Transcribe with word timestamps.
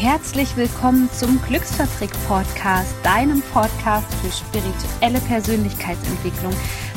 Herzlich 0.00 0.56
willkommen 0.56 1.10
zum 1.10 1.42
Glücksfabrik 1.42 2.12
Podcast, 2.28 2.94
deinem 3.02 3.42
Podcast 3.52 4.06
für 4.14 4.30
spirituelle 4.30 5.18
Persönlichkeitsentwicklung. 5.26 6.52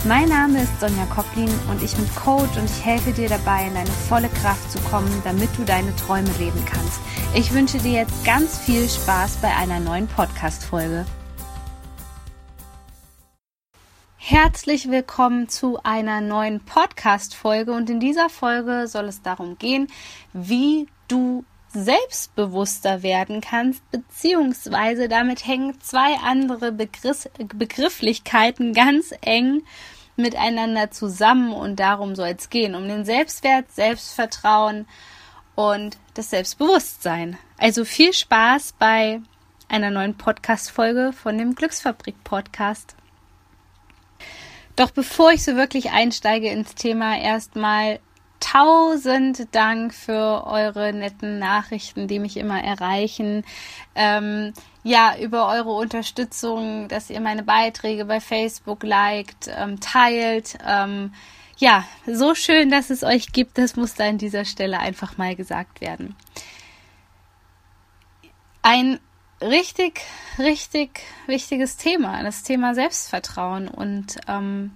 Mein 0.05 0.29
Name 0.29 0.61
ist 0.61 0.79
Sonja 0.79 1.07
Koplin 1.07 1.49
und 1.71 1.81
ich 1.81 1.95
bin 1.95 2.07
Coach 2.13 2.55
und 2.57 2.65
ich 2.65 2.85
helfe 2.85 3.11
dir 3.11 3.27
dabei, 3.27 3.65
in 3.65 3.73
deine 3.73 3.89
volle 3.89 4.29
Kraft 4.29 4.71
zu 4.71 4.79
kommen, 4.81 5.09
damit 5.23 5.49
du 5.57 5.63
deine 5.63 5.95
Träume 5.95 6.29
leben 6.37 6.63
kannst. 6.71 7.01
Ich 7.33 7.51
wünsche 7.51 7.79
dir 7.79 8.01
jetzt 8.01 8.23
ganz 8.23 8.59
viel 8.59 8.87
Spaß 8.87 9.37
bei 9.37 9.49
einer 9.49 9.79
neuen 9.79 10.05
Podcast-Folge. 10.07 11.07
Herzlich 14.17 14.91
willkommen 14.91 15.49
zu 15.49 15.81
einer 15.81 16.21
neuen 16.21 16.59
Podcast-Folge 16.59 17.71
und 17.71 17.89
in 17.89 17.99
dieser 17.99 18.29
Folge 18.29 18.87
soll 18.87 19.05
es 19.05 19.23
darum 19.23 19.57
gehen, 19.57 19.87
wie 20.33 20.85
du 21.07 21.43
selbstbewusster 21.73 23.03
werden 23.03 23.41
kannst, 23.41 23.89
beziehungsweise 23.91 25.07
damit 25.07 25.45
hängen 25.45 25.79
zwei 25.81 26.15
andere 26.23 26.71
Begriff, 26.71 27.29
Begrifflichkeiten 27.53 28.73
ganz 28.73 29.13
eng 29.21 29.63
miteinander 30.15 30.91
zusammen 30.91 31.53
und 31.53 31.79
darum 31.79 32.15
soll 32.15 32.35
es 32.37 32.49
gehen, 32.49 32.75
um 32.75 32.87
den 32.87 33.05
Selbstwert, 33.05 33.71
Selbstvertrauen 33.71 34.85
und 35.55 35.97
das 36.13 36.29
Selbstbewusstsein. 36.29 37.37
Also 37.57 37.85
viel 37.85 38.13
Spaß 38.13 38.75
bei 38.77 39.21
einer 39.69 39.89
neuen 39.89 40.17
Podcast-Folge 40.17 41.13
von 41.13 41.37
dem 41.37 41.55
Glücksfabrik-Podcast. 41.55 42.95
Doch 44.75 44.91
bevor 44.91 45.31
ich 45.31 45.43
so 45.43 45.55
wirklich 45.55 45.91
einsteige 45.91 46.49
ins 46.49 46.75
Thema, 46.75 47.17
erstmal 47.17 47.99
tausend 48.41 49.55
Dank 49.55 49.93
für 49.93 50.45
eure 50.45 50.91
netten 50.91 51.39
Nachrichten, 51.39 52.09
die 52.09 52.19
mich 52.19 52.35
immer 52.35 52.61
erreichen. 52.61 53.45
Ähm, 53.95 54.53
ja, 54.83 55.15
über 55.17 55.47
eure 55.47 55.71
Unterstützung, 55.71 56.89
dass 56.89 57.09
ihr 57.09 57.21
meine 57.21 57.43
Beiträge 57.43 58.03
bei 58.03 58.19
Facebook 58.19 58.83
liked, 58.83 59.49
ähm, 59.55 59.79
teilt. 59.79 60.57
Ähm, 60.67 61.13
ja, 61.57 61.85
so 62.05 62.35
schön, 62.35 62.69
dass 62.69 62.89
es 62.89 63.03
euch 63.03 63.31
gibt. 63.31 63.57
Das 63.57 63.75
muss 63.75 63.93
da 63.93 64.09
an 64.09 64.17
dieser 64.17 64.43
Stelle 64.43 64.79
einfach 64.79 65.17
mal 65.17 65.35
gesagt 65.35 65.79
werden. 65.79 66.15
Ein 68.63 68.99
richtig, 69.41 70.01
richtig 70.37 71.01
wichtiges 71.27 71.77
Thema, 71.77 72.21
das 72.23 72.43
Thema 72.43 72.73
Selbstvertrauen 72.75 73.67
und 73.67 74.17
ähm, 74.27 74.71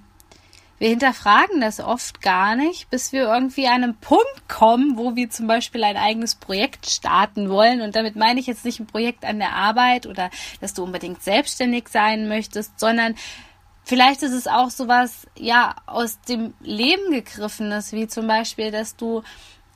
wir 0.77 0.89
hinterfragen 0.89 1.61
das 1.61 1.79
oft 1.79 2.21
gar 2.21 2.55
nicht, 2.55 2.89
bis 2.89 3.13
wir 3.13 3.23
irgendwie 3.23 3.67
an 3.67 3.83
einen 3.83 3.95
Punkt 3.95 4.49
kommen, 4.49 4.97
wo 4.97 5.15
wir 5.15 5.29
zum 5.29 5.47
Beispiel 5.47 5.83
ein 5.83 5.95
eigenes 5.95 6.35
Projekt 6.35 6.87
starten 6.87 7.49
wollen. 7.49 7.81
Und 7.81 7.95
damit 7.95 8.15
meine 8.15 8.39
ich 8.39 8.47
jetzt 8.47 8.65
nicht 8.65 8.79
ein 8.79 8.87
Projekt 8.87 9.23
an 9.23 9.39
der 9.39 9.53
Arbeit 9.53 10.05
oder 10.05 10.29
dass 10.59 10.73
du 10.73 10.83
unbedingt 10.83 11.23
selbstständig 11.23 11.87
sein 11.87 12.27
möchtest, 12.27 12.77
sondern 12.79 13.15
vielleicht 13.85 14.21
ist 14.21 14.33
es 14.33 14.47
auch 14.47 14.69
sowas, 14.69 15.27
ja, 15.37 15.75
aus 15.85 16.19
dem 16.21 16.53
Leben 16.59 17.11
gegriffenes, 17.11 17.93
wie 17.93 18.07
zum 18.07 18.27
Beispiel, 18.27 18.71
dass 18.71 18.97
du 18.97 19.23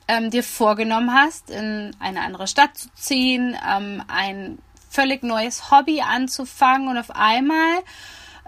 ähm, 0.06 0.30
dir 0.30 0.42
vorgenommen 0.42 1.14
hast, 1.14 1.48
in 1.50 1.96
eine 1.98 2.20
andere 2.20 2.46
Stadt 2.46 2.76
zu 2.76 2.88
ziehen, 2.94 3.56
ähm, 3.66 4.02
ein 4.08 4.58
völlig 4.90 5.22
neues 5.22 5.70
Hobby 5.70 6.02
anzufangen 6.02 6.88
und 6.88 6.98
auf 6.98 7.12
einmal 7.12 7.82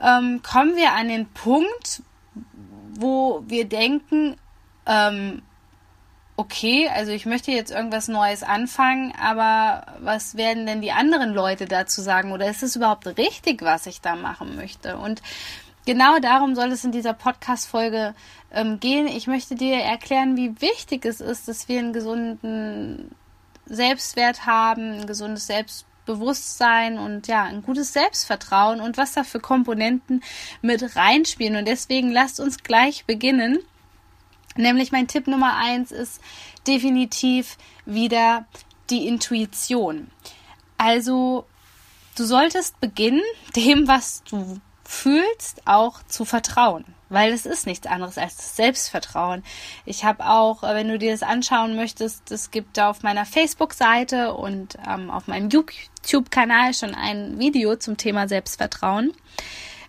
ähm, 0.02 0.42
kommen 0.42 0.76
wir 0.76 0.92
an 0.92 1.08
den 1.08 1.26
Punkt, 1.28 2.02
wo 2.98 3.42
wir 3.46 3.64
denken, 3.66 4.36
ähm, 4.86 5.42
okay, 6.36 6.88
also 6.88 7.12
ich 7.12 7.26
möchte 7.26 7.52
jetzt 7.52 7.70
irgendwas 7.70 8.08
Neues 8.08 8.42
anfangen, 8.42 9.12
aber 9.20 9.86
was 10.00 10.36
werden 10.36 10.66
denn 10.66 10.80
die 10.80 10.92
anderen 10.92 11.34
Leute 11.34 11.66
dazu 11.66 12.00
sagen? 12.00 12.32
Oder 12.32 12.48
ist 12.48 12.62
es 12.62 12.76
überhaupt 12.76 13.06
richtig, 13.18 13.62
was 13.62 13.86
ich 13.86 14.00
da 14.00 14.16
machen 14.16 14.56
möchte? 14.56 14.96
Und 14.96 15.22
genau 15.86 16.18
darum 16.18 16.54
soll 16.54 16.72
es 16.72 16.84
in 16.84 16.92
dieser 16.92 17.12
Podcast-Folge 17.12 18.14
ähm, 18.50 18.80
gehen. 18.80 19.06
Ich 19.06 19.26
möchte 19.26 19.54
dir 19.54 19.76
erklären, 19.76 20.36
wie 20.36 20.60
wichtig 20.60 21.04
es 21.04 21.20
ist, 21.20 21.48
dass 21.48 21.68
wir 21.68 21.78
einen 21.78 21.92
gesunden 21.92 23.14
Selbstwert 23.66 24.46
haben, 24.46 25.00
ein 25.00 25.06
gesundes 25.06 25.46
Selbstbewusstsein 25.46 25.91
Bewusstsein 26.04 26.98
und 26.98 27.28
ja, 27.28 27.44
ein 27.44 27.62
gutes 27.62 27.92
Selbstvertrauen 27.92 28.80
und 28.80 28.96
was 28.96 29.12
da 29.12 29.24
für 29.24 29.40
Komponenten 29.40 30.22
mit 30.60 30.96
reinspielen. 30.96 31.56
Und 31.56 31.66
deswegen 31.66 32.10
lasst 32.10 32.40
uns 32.40 32.62
gleich 32.62 33.04
beginnen. 33.04 33.58
Nämlich 34.56 34.92
mein 34.92 35.08
Tipp 35.08 35.26
Nummer 35.26 35.56
eins 35.56 35.92
ist 35.92 36.20
definitiv 36.66 37.56
wieder 37.86 38.46
die 38.90 39.06
Intuition. 39.06 40.10
Also 40.76 41.46
du 42.16 42.24
solltest 42.24 42.80
beginnen, 42.80 43.22
dem, 43.56 43.88
was 43.88 44.22
du 44.24 44.60
fühlst, 44.84 45.66
auch 45.66 46.02
zu 46.04 46.24
vertrauen 46.24 46.84
weil 47.12 47.32
es 47.32 47.46
ist 47.46 47.66
nichts 47.66 47.86
anderes 47.86 48.16
als 48.16 48.36
das 48.36 48.56
Selbstvertrauen. 48.56 49.44
Ich 49.84 50.04
habe 50.04 50.26
auch, 50.26 50.62
äh, 50.62 50.74
wenn 50.74 50.88
du 50.88 50.98
dir 50.98 51.12
das 51.12 51.22
anschauen 51.22 51.76
möchtest, 51.76 52.30
es 52.32 52.50
gibt 52.50 52.80
auf 52.80 53.02
meiner 53.02 53.26
Facebook-Seite 53.26 54.34
und 54.34 54.78
ähm, 54.88 55.10
auf 55.10 55.28
meinem 55.28 55.50
YouTube-Kanal 55.50 56.74
schon 56.74 56.94
ein 56.94 57.38
Video 57.38 57.76
zum 57.76 57.96
Thema 57.98 58.28
Selbstvertrauen. 58.28 59.12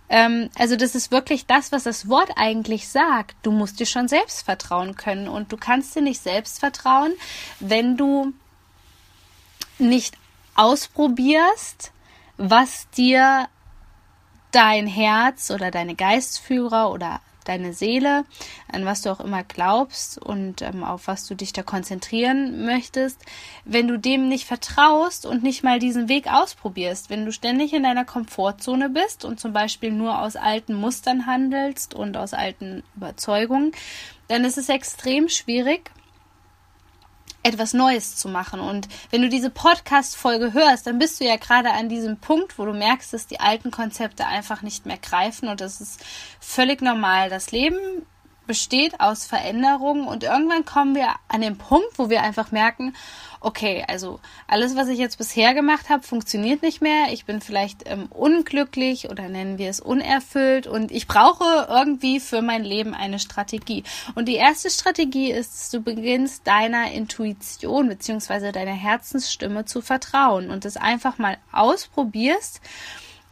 Ähm, 0.09 0.49
also 0.59 0.75
das 0.75 0.95
ist 0.95 1.11
wirklich 1.11 1.45
das, 1.45 1.71
was 1.71 1.83
das 1.83 2.09
Wort 2.09 2.31
eigentlich 2.35 2.89
sagt. 2.89 3.37
Du 3.41 3.51
musst 3.51 3.79
dir 3.79 3.85
schon 3.85 4.09
selbst 4.09 4.43
vertrauen 4.43 4.95
können 4.95 5.29
und 5.29 5.51
du 5.51 5.57
kannst 5.57 5.95
dir 5.95 6.01
nicht 6.01 6.21
selbst 6.21 6.59
vertrauen, 6.59 7.13
wenn 7.61 7.95
du 7.95 8.33
nicht 9.79 10.17
ausprobierst, 10.55 11.91
was 12.37 12.89
dir 12.91 13.47
dein 14.53 14.87
Herz 14.87 15.51
oder 15.51 15.71
deine 15.71 15.95
Geistführer 15.95 16.91
oder 16.91 17.19
deine 17.45 17.73
Seele, 17.73 18.23
an 18.71 18.85
was 18.85 19.01
du 19.01 19.09
auch 19.09 19.19
immer 19.19 19.43
glaubst 19.43 20.17
und 20.17 20.61
ähm, 20.61 20.83
auf 20.83 21.07
was 21.07 21.25
du 21.25 21.35
dich 21.35 21.53
da 21.53 21.61
konzentrieren 21.61 22.65
möchtest, 22.65 23.19
wenn 23.65 23.87
du 23.87 23.97
dem 23.97 24.29
nicht 24.29 24.47
vertraust 24.47 25.25
und 25.25 25.43
nicht 25.43 25.63
mal 25.63 25.79
diesen 25.79 26.09
Weg 26.09 26.27
ausprobierst, 26.31 27.09
wenn 27.09 27.25
du 27.25 27.31
ständig 27.31 27.73
in 27.73 27.83
deiner 27.83 28.05
Komfortzone 28.05 28.89
bist 28.89 29.25
und 29.25 29.39
zum 29.39 29.53
Beispiel 29.53 29.91
nur 29.91 30.21
aus 30.21 30.35
alten 30.35 30.73
Mustern 30.73 31.25
handelst 31.25 31.93
und 31.93 32.17
aus 32.17 32.33
alten 32.33 32.83
Überzeugungen, 32.95 33.73
dann 34.27 34.45
ist 34.45 34.57
es 34.57 34.69
extrem 34.69 35.27
schwierig, 35.29 35.91
etwas 37.43 37.73
Neues 37.73 38.15
zu 38.15 38.29
machen. 38.29 38.59
Und 38.59 38.87
wenn 39.11 39.21
du 39.21 39.29
diese 39.29 39.49
Podcast-Folge 39.49 40.53
hörst, 40.53 40.87
dann 40.87 40.97
bist 40.97 41.19
du 41.19 41.25
ja 41.25 41.35
gerade 41.35 41.71
an 41.71 41.89
diesem 41.89 42.17
Punkt, 42.17 42.57
wo 42.57 42.65
du 42.65 42.73
merkst, 42.73 43.13
dass 43.13 43.27
die 43.27 43.39
alten 43.39 43.69
Konzepte 43.69 44.25
einfach 44.25 44.61
nicht 44.61 44.85
mehr 44.85 44.97
greifen 44.97 45.49
und 45.49 45.61
das 45.61 45.81
ist 45.81 46.03
völlig 46.39 46.81
normal. 46.81 47.29
Das 47.29 47.51
Leben 47.51 48.05
besteht 48.47 48.99
aus 48.99 49.25
Veränderungen 49.25 50.07
und 50.07 50.23
irgendwann 50.23 50.65
kommen 50.65 50.95
wir 50.95 51.09
an 51.27 51.41
den 51.41 51.57
Punkt, 51.57 51.97
wo 51.97 52.09
wir 52.09 52.21
einfach 52.21 52.51
merken, 52.51 52.93
okay, 53.43 53.83
also 53.87 54.19
alles, 54.47 54.75
was 54.75 54.87
ich 54.87 54.97
jetzt 54.97 55.17
bisher 55.17 55.53
gemacht 55.53 55.89
habe, 55.89 56.03
funktioniert 56.03 56.61
nicht 56.61 56.81
mehr. 56.81 57.07
Ich 57.11 57.25
bin 57.25 57.41
vielleicht 57.41 57.83
ähm, 57.85 58.07
unglücklich 58.09 59.09
oder 59.09 59.27
nennen 59.27 59.57
wir 59.57 59.69
es 59.69 59.81
unerfüllt 59.81 60.65
und 60.65 60.91
ich 60.91 61.07
brauche 61.07 61.67
irgendwie 61.69 62.19
für 62.19 62.41
mein 62.41 62.63
Leben 62.63 62.93
eine 62.93 63.19
Strategie. 63.19 63.83
Und 64.15 64.27
die 64.27 64.35
erste 64.35 64.69
Strategie 64.69 65.31
ist, 65.31 65.73
du 65.73 65.81
beginnst 65.81 66.47
deiner 66.47 66.91
Intuition 66.91 67.89
beziehungsweise 67.89 68.51
deiner 68.51 68.71
Herzensstimme 68.71 69.65
zu 69.65 69.81
vertrauen 69.81 70.49
und 70.49 70.65
es 70.65 70.77
einfach 70.77 71.17
mal 71.17 71.37
ausprobierst 71.51 72.61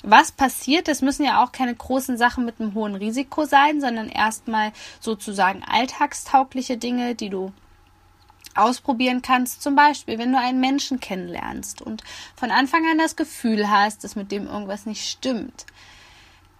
was 0.03 0.31
passiert, 0.31 0.87
das 0.87 1.01
müssen 1.01 1.25
ja 1.25 1.43
auch 1.43 1.51
keine 1.51 1.75
großen 1.75 2.17
Sachen 2.17 2.45
mit 2.45 2.59
einem 2.59 2.73
hohen 2.73 2.95
Risiko 2.95 3.45
sein, 3.45 3.81
sondern 3.81 4.09
erstmal 4.09 4.71
sozusagen 4.99 5.63
alltagstaugliche 5.63 6.77
Dinge, 6.77 7.15
die 7.15 7.29
du 7.29 7.51
ausprobieren 8.55 9.21
kannst. 9.21 9.61
Zum 9.61 9.75
Beispiel, 9.75 10.17
wenn 10.17 10.31
du 10.31 10.39
einen 10.39 10.59
Menschen 10.59 10.99
kennenlernst 10.99 11.81
und 11.81 12.03
von 12.35 12.51
Anfang 12.51 12.85
an 12.89 12.97
das 12.97 13.15
Gefühl 13.15 13.69
hast, 13.69 14.03
dass 14.03 14.15
mit 14.15 14.31
dem 14.31 14.47
irgendwas 14.47 14.85
nicht 14.85 15.07
stimmt, 15.07 15.65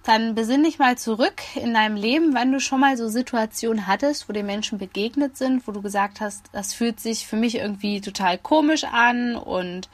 dann 0.03 0.33
besinn 0.33 0.63
dich 0.63 0.79
mal 0.79 0.97
zurück 0.97 1.41
in 1.55 1.73
deinem 1.73 1.95
Leben, 1.95 2.33
wann 2.33 2.51
du 2.51 2.59
schon 2.59 2.79
mal 2.79 2.97
so 2.97 3.07
Situationen 3.07 3.85
hattest, 3.85 4.27
wo 4.27 4.33
dir 4.33 4.43
Menschen 4.43 4.79
begegnet 4.79 5.37
sind, 5.37 5.67
wo 5.67 5.71
du 5.71 5.81
gesagt 5.81 6.21
hast, 6.21 6.45
das 6.53 6.73
fühlt 6.73 6.99
sich 6.99 7.27
für 7.27 7.35
mich 7.35 7.55
irgendwie 7.55 8.01
total 8.01 8.39
komisch 8.39 8.83
an 8.83 9.35
und 9.35 9.89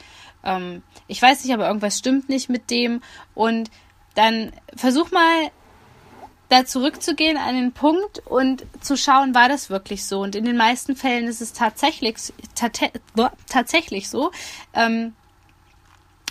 ähm, 0.47 0.81
ich 1.07 1.21
weiß 1.21 1.43
nicht, 1.43 1.53
aber 1.53 1.67
irgendwas 1.67 1.99
stimmt 1.99 2.29
nicht 2.29 2.49
mit 2.49 2.71
dem. 2.71 3.01
Und 3.35 3.69
dann 4.15 4.51
versuch 4.75 5.11
mal 5.11 5.51
da 6.49 6.65
zurückzugehen 6.65 7.37
an 7.37 7.55
den 7.55 7.73
Punkt 7.73 8.19
und 8.25 8.65
zu 8.79 8.95
schauen, 8.95 9.35
war 9.35 9.49
das 9.49 9.69
wirklich 9.69 10.05
so? 10.05 10.21
Und 10.21 10.35
in 10.35 10.45
den 10.45 10.57
meisten 10.57 10.95
Fällen 10.95 11.27
ist 11.27 11.41
es 11.41 11.53
tatsächlich, 11.53 12.15
tatsächlich 13.47 14.09
so, 14.09 14.31
ähm, 14.73 15.13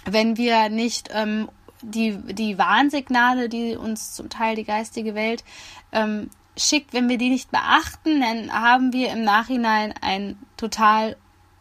wenn 0.07 0.37
wir 0.39 0.71
nicht 0.71 1.11
ähm, 1.13 1.51
die, 1.83 2.17
die 2.33 2.57
Warnsignale, 2.57 3.49
die 3.51 3.77
uns 3.77 4.15
zum 4.15 4.31
Teil 4.31 4.57
die 4.57 4.65
geistige 4.65 5.15
Welt 5.15 5.45
ähm, 5.93 6.31
schickt, 6.57 6.95
wenn 6.95 7.11
wir 7.11 7.19
die 7.19 7.29
nicht 7.29 7.51
beachten, 7.51 8.21
dann 8.21 8.51
haben 8.51 8.95
wir 8.95 9.13
im 9.13 9.23
Nachhinein 9.23 9.93
ein 10.01 10.39
total 10.57 11.17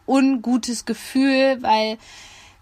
ungutes 0.07 0.85
Gefühl, 0.85 1.61
weil 1.61 1.97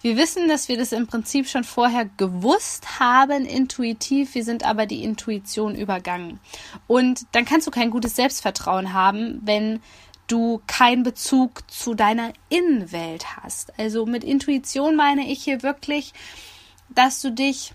wir 0.03 0.17
wissen, 0.17 0.49
dass 0.49 0.67
wir 0.67 0.77
das 0.77 0.91
im 0.91 1.07
Prinzip 1.07 1.47
schon 1.47 1.63
vorher 1.63 2.09
gewusst 2.17 2.99
haben, 2.99 3.45
intuitiv. 3.45 4.35
Wir 4.35 4.43
sind 4.43 4.65
aber 4.65 4.85
die 4.85 5.01
Intuition 5.01 5.75
übergangen. 5.75 6.41
Und 6.87 7.25
dann 7.31 7.45
kannst 7.45 7.67
du 7.67 7.71
kein 7.71 7.89
gutes 7.89 8.17
Selbstvertrauen 8.17 8.91
haben, 8.91 9.39
wenn 9.45 9.81
du 10.27 10.61
keinen 10.67 11.03
Bezug 11.03 11.69
zu 11.71 11.93
deiner 11.93 12.33
Innenwelt 12.49 13.37
hast. 13.37 13.79
Also 13.79 14.05
mit 14.05 14.25
Intuition 14.25 14.97
meine 14.97 15.31
ich 15.31 15.41
hier 15.41 15.63
wirklich, 15.63 16.13
dass 16.89 17.21
du 17.21 17.31
dich 17.31 17.73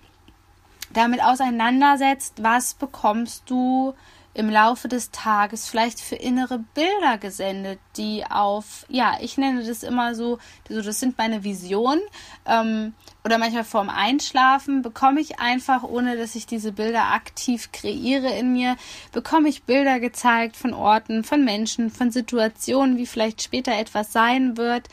damit 0.93 1.23
auseinandersetzt, 1.23 2.43
was 2.43 2.75
bekommst 2.75 3.45
du 3.47 3.95
im 4.39 4.49
Laufe 4.49 4.87
des 4.87 5.11
Tages 5.11 5.69
vielleicht 5.69 6.01
für 6.01 6.15
innere 6.15 6.61
Bilder 6.73 7.19
gesendet, 7.19 7.81
die 7.97 8.25
auf, 8.25 8.87
ja, 8.89 9.19
ich 9.21 9.37
nenne 9.37 9.65
das 9.65 9.83
immer 9.83 10.15
so, 10.15 10.39
so 10.69 10.81
das 10.81 11.01
sind 11.01 11.19
meine 11.19 11.43
Visionen 11.43 12.01
ähm, 12.47 12.95
oder 13.25 13.39
manchmal 13.39 13.65
vorm 13.65 13.89
Einschlafen 13.91 14.83
bekomme 14.83 15.21
ich 15.21 15.41
einfach, 15.41 15.83
ohne 15.83 16.17
dass 16.17 16.37
ich 16.37 16.47
diese 16.47 16.71
Bilder 16.71 17.13
aktiv 17.13 17.73
kreiere 17.73 18.31
in 18.31 18.53
mir, 18.53 18.77
bekomme 19.11 19.49
ich 19.49 19.65
Bilder 19.65 19.99
gezeigt 19.99 20.57
von 20.57 20.73
Orten, 20.73 21.25
von 21.25 21.45
Menschen, 21.45 21.91
von 21.91 22.13
Situationen, 22.13 22.97
wie 22.97 23.07
vielleicht 23.07 23.43
später 23.43 23.77
etwas 23.77 24.13
sein 24.13 24.57
wird. 24.57 24.87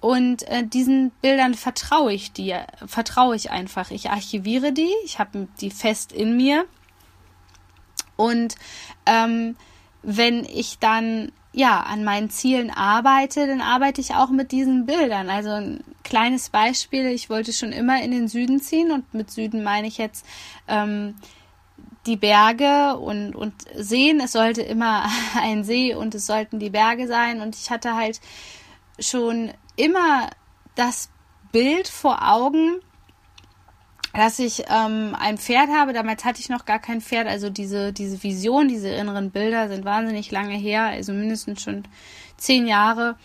Und 0.00 0.42
äh, 0.48 0.66
diesen 0.66 1.10
Bildern 1.22 1.54
vertraue 1.54 2.12
ich 2.12 2.32
dir, 2.32 2.66
vertraue 2.86 3.36
ich 3.36 3.52
einfach. 3.52 3.92
Ich 3.92 4.10
archiviere 4.10 4.72
die, 4.72 4.90
ich 5.04 5.20
habe 5.20 5.46
die 5.60 5.70
fest 5.70 6.10
in 6.10 6.36
mir 6.36 6.64
und 8.20 8.54
ähm, 9.06 9.56
wenn 10.02 10.44
ich 10.44 10.78
dann 10.78 11.32
ja 11.52 11.80
an 11.80 12.04
meinen 12.04 12.28
Zielen 12.28 12.70
arbeite, 12.70 13.46
dann 13.46 13.62
arbeite 13.62 14.00
ich 14.00 14.14
auch 14.14 14.30
mit 14.30 14.52
diesen 14.52 14.84
Bildern. 14.84 15.30
Also 15.30 15.50
ein 15.50 15.82
kleines 16.04 16.50
Beispiel: 16.50 17.06
Ich 17.06 17.30
wollte 17.30 17.54
schon 17.54 17.72
immer 17.72 18.02
in 18.02 18.10
den 18.10 18.28
Süden 18.28 18.60
ziehen 18.60 18.90
und 18.90 19.14
mit 19.14 19.30
Süden 19.30 19.62
meine 19.62 19.88
ich 19.88 19.96
jetzt 19.96 20.26
ähm, 20.68 21.14
die 22.04 22.16
Berge 22.16 22.98
und, 22.98 23.34
und 23.34 23.54
Seen. 23.74 24.20
Es 24.20 24.32
sollte 24.32 24.60
immer 24.60 25.06
ein 25.40 25.64
See 25.64 25.94
und 25.94 26.14
es 26.14 26.26
sollten 26.26 26.58
die 26.58 26.70
Berge 26.70 27.08
sein. 27.08 27.40
Und 27.40 27.56
ich 27.56 27.70
hatte 27.70 27.94
halt 27.94 28.20
schon 28.98 29.50
immer 29.76 30.28
das 30.74 31.08
Bild 31.52 31.88
vor 31.88 32.28
Augen, 32.30 32.80
dass 34.12 34.38
ich 34.38 34.64
ähm, 34.68 35.16
ein 35.18 35.38
Pferd 35.38 35.70
habe. 35.70 35.92
Damals 35.92 36.24
hatte 36.24 36.40
ich 36.40 36.48
noch 36.48 36.64
gar 36.64 36.78
kein 36.78 37.00
Pferd. 37.00 37.26
Also 37.26 37.50
diese, 37.50 37.92
diese 37.92 38.22
Vision, 38.22 38.68
diese 38.68 38.88
inneren 38.88 39.30
Bilder 39.30 39.68
sind 39.68 39.84
wahnsinnig 39.84 40.30
lange 40.30 40.56
her, 40.56 40.84
also 40.84 41.12
mindestens 41.12 41.62
schon 41.62 41.84
zehn 42.36 42.66
Jahre. 42.66 43.16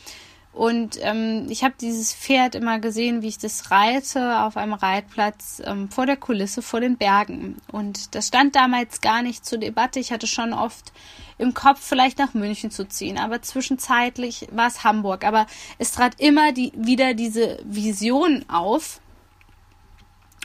Und 0.55 0.97
ähm, 1.01 1.47
ich 1.49 1.65
habe 1.65 1.73
dieses 1.79 2.13
Pferd 2.13 2.55
immer 2.55 2.79
gesehen, 2.79 3.21
wie 3.21 3.27
ich 3.27 3.37
das 3.37 3.71
reite 3.71 4.39
auf 4.39 4.55
einem 4.55 4.73
Reitplatz 4.73 5.61
ähm, 5.65 5.89
vor 5.89 6.05
der 6.05 6.15
Kulisse, 6.15 6.61
vor 6.61 6.79
den 6.79 6.95
Bergen. 6.95 7.57
Und 7.73 8.15
das 8.15 8.29
stand 8.29 8.55
damals 8.55 9.01
gar 9.01 9.21
nicht 9.21 9.45
zur 9.45 9.57
Debatte. 9.57 9.99
Ich 9.99 10.13
hatte 10.13 10.27
schon 10.27 10.53
oft 10.53 10.93
im 11.37 11.53
Kopf, 11.53 11.81
vielleicht 11.81 12.19
nach 12.19 12.33
München 12.33 12.71
zu 12.71 12.87
ziehen, 12.87 13.17
aber 13.17 13.41
zwischenzeitlich 13.41 14.47
war 14.51 14.67
es 14.67 14.85
Hamburg. 14.85 15.25
Aber 15.25 15.45
es 15.77 15.91
trat 15.91 16.21
immer 16.21 16.53
die, 16.53 16.71
wieder 16.73 17.15
diese 17.15 17.59
Vision 17.65 18.45
auf 18.47 19.01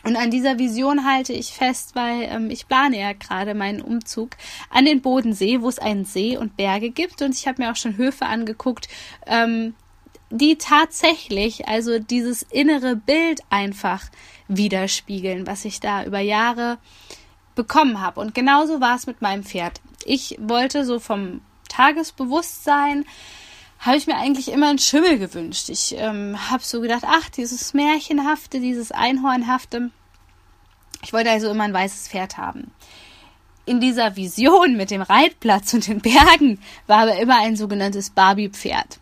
und 0.02 0.16
an 0.16 0.30
dieser 0.30 0.58
Vision 0.58 1.04
halte 1.04 1.32
ich 1.32 1.52
fest, 1.52 1.94
weil 1.94 2.22
ähm, 2.22 2.50
ich 2.50 2.68
plane 2.68 2.98
ja 2.98 3.12
gerade 3.12 3.54
meinen 3.54 3.82
Umzug 3.82 4.30
an 4.70 4.84
den 4.84 5.02
Bodensee, 5.02 5.60
wo 5.60 5.68
es 5.68 5.78
einen 5.78 6.04
See 6.04 6.36
und 6.36 6.56
Berge 6.56 6.90
gibt. 6.90 7.22
Und 7.22 7.34
ich 7.34 7.46
habe 7.46 7.62
mir 7.62 7.70
auch 7.70 7.76
schon 7.76 7.96
Höfe 7.96 8.26
angeguckt, 8.26 8.88
ähm, 9.26 9.74
die 10.30 10.56
tatsächlich, 10.56 11.68
also 11.68 11.98
dieses 11.98 12.42
innere 12.42 12.96
Bild 12.96 13.40
einfach 13.50 14.04
widerspiegeln, 14.48 15.46
was 15.46 15.64
ich 15.64 15.80
da 15.80 16.04
über 16.04 16.20
Jahre 16.20 16.78
bekommen 17.54 18.00
habe. 18.00 18.20
Und 18.20 18.34
genauso 18.34 18.80
war 18.80 18.96
es 18.96 19.06
mit 19.06 19.20
meinem 19.20 19.44
Pferd. 19.44 19.80
Ich 20.04 20.36
wollte 20.40 20.84
so 20.84 20.98
vom 20.98 21.40
Tagesbewusstsein 21.68 23.04
habe 23.80 23.96
ich 23.96 24.06
mir 24.06 24.16
eigentlich 24.16 24.52
immer 24.52 24.68
einen 24.68 24.78
Schimmel 24.78 25.18
gewünscht. 25.18 25.68
Ich 25.70 25.94
ähm, 25.96 26.36
habe 26.50 26.62
so 26.62 26.80
gedacht, 26.80 27.04
ach, 27.06 27.30
dieses 27.30 27.74
Märchenhafte, 27.74 28.60
dieses 28.60 28.92
Einhornhafte. 28.92 29.90
Ich 31.02 31.12
wollte 31.12 31.30
also 31.30 31.50
immer 31.50 31.64
ein 31.64 31.72
weißes 31.72 32.08
Pferd 32.08 32.36
haben. 32.36 32.70
In 33.64 33.80
dieser 33.80 34.16
Vision 34.16 34.76
mit 34.76 34.90
dem 34.90 35.02
Reitplatz 35.02 35.72
und 35.72 35.86
den 35.86 36.00
Bergen 36.00 36.60
war 36.86 36.98
aber 36.98 37.18
immer 37.18 37.40
ein 37.40 37.56
sogenanntes 37.56 38.10
Barbie-Pferd. 38.10 38.98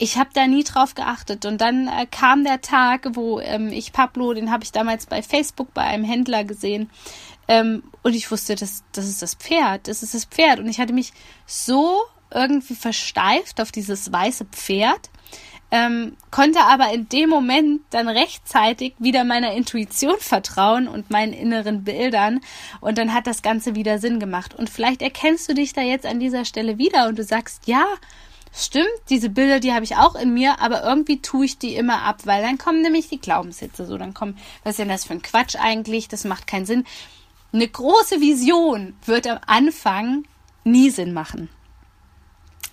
Ich 0.00 0.16
habe 0.16 0.30
da 0.32 0.46
nie 0.46 0.62
drauf 0.62 0.94
geachtet 0.94 1.44
und 1.44 1.60
dann 1.60 1.88
äh, 1.88 2.06
kam 2.06 2.44
der 2.44 2.60
Tag, 2.60 3.08
wo 3.14 3.40
ähm, 3.40 3.72
ich 3.72 3.92
Pablo, 3.92 4.32
den 4.32 4.52
habe 4.52 4.62
ich 4.62 4.70
damals 4.70 5.06
bei 5.06 5.22
Facebook 5.22 5.74
bei 5.74 5.82
einem 5.82 6.04
Händler 6.04 6.44
gesehen, 6.44 6.88
ähm, 7.48 7.82
und 8.02 8.14
ich 8.14 8.30
wusste, 8.30 8.54
das, 8.54 8.84
das 8.92 9.08
ist 9.08 9.22
das 9.22 9.34
Pferd, 9.34 9.88
das 9.88 10.02
ist 10.02 10.14
das 10.14 10.26
Pferd. 10.26 10.60
Und 10.60 10.68
ich 10.68 10.78
hatte 10.78 10.92
mich 10.92 11.12
so 11.46 12.02
irgendwie 12.32 12.74
versteift 12.74 13.60
auf 13.60 13.72
dieses 13.72 14.12
weiße 14.12 14.46
Pferd, 14.46 15.10
ähm, 15.70 16.16
konnte 16.30 16.60
aber 16.60 16.92
in 16.94 17.08
dem 17.08 17.28
Moment 17.28 17.82
dann 17.90 18.08
rechtzeitig 18.08 18.94
wieder 18.98 19.24
meiner 19.24 19.52
Intuition 19.52 20.18
vertrauen 20.18 20.88
und 20.88 21.10
meinen 21.10 21.34
inneren 21.34 21.84
Bildern 21.84 22.40
und 22.80 22.96
dann 22.96 23.12
hat 23.12 23.26
das 23.26 23.42
Ganze 23.42 23.74
wieder 23.74 23.98
Sinn 23.98 24.18
gemacht. 24.18 24.54
Und 24.54 24.70
vielleicht 24.70 25.02
erkennst 25.02 25.48
du 25.48 25.54
dich 25.54 25.74
da 25.74 25.82
jetzt 25.82 26.06
an 26.06 26.20
dieser 26.20 26.44
Stelle 26.44 26.78
wieder 26.78 27.08
und 27.08 27.18
du 27.18 27.24
sagst, 27.24 27.66
ja, 27.66 27.84
stimmt, 28.52 28.86
diese 29.10 29.28
Bilder, 29.28 29.60
die 29.60 29.72
habe 29.72 29.84
ich 29.84 29.96
auch 29.96 30.14
in 30.14 30.32
mir, 30.32 30.60
aber 30.60 30.84
irgendwie 30.84 31.20
tue 31.20 31.44
ich 31.44 31.58
die 31.58 31.74
immer 31.74 32.02
ab, 32.02 32.22
weil 32.24 32.42
dann 32.42 32.56
kommen 32.56 32.80
nämlich 32.80 33.08
die 33.08 33.20
Glaubenssitze, 33.20 33.84
so 33.84 33.98
dann 33.98 34.14
kommen, 34.14 34.38
was 34.64 34.72
ist 34.72 34.78
denn 34.78 34.88
das 34.88 35.04
für 35.04 35.12
ein 35.12 35.22
Quatsch 35.22 35.56
eigentlich, 35.56 36.08
das 36.08 36.24
macht 36.24 36.46
keinen 36.46 36.66
Sinn. 36.66 36.84
Eine 37.52 37.68
große 37.68 38.20
Vision 38.20 38.94
wird 39.04 39.26
am 39.26 39.38
Anfang 39.46 40.24
nie 40.64 40.88
Sinn 40.90 41.12
machen. 41.12 41.50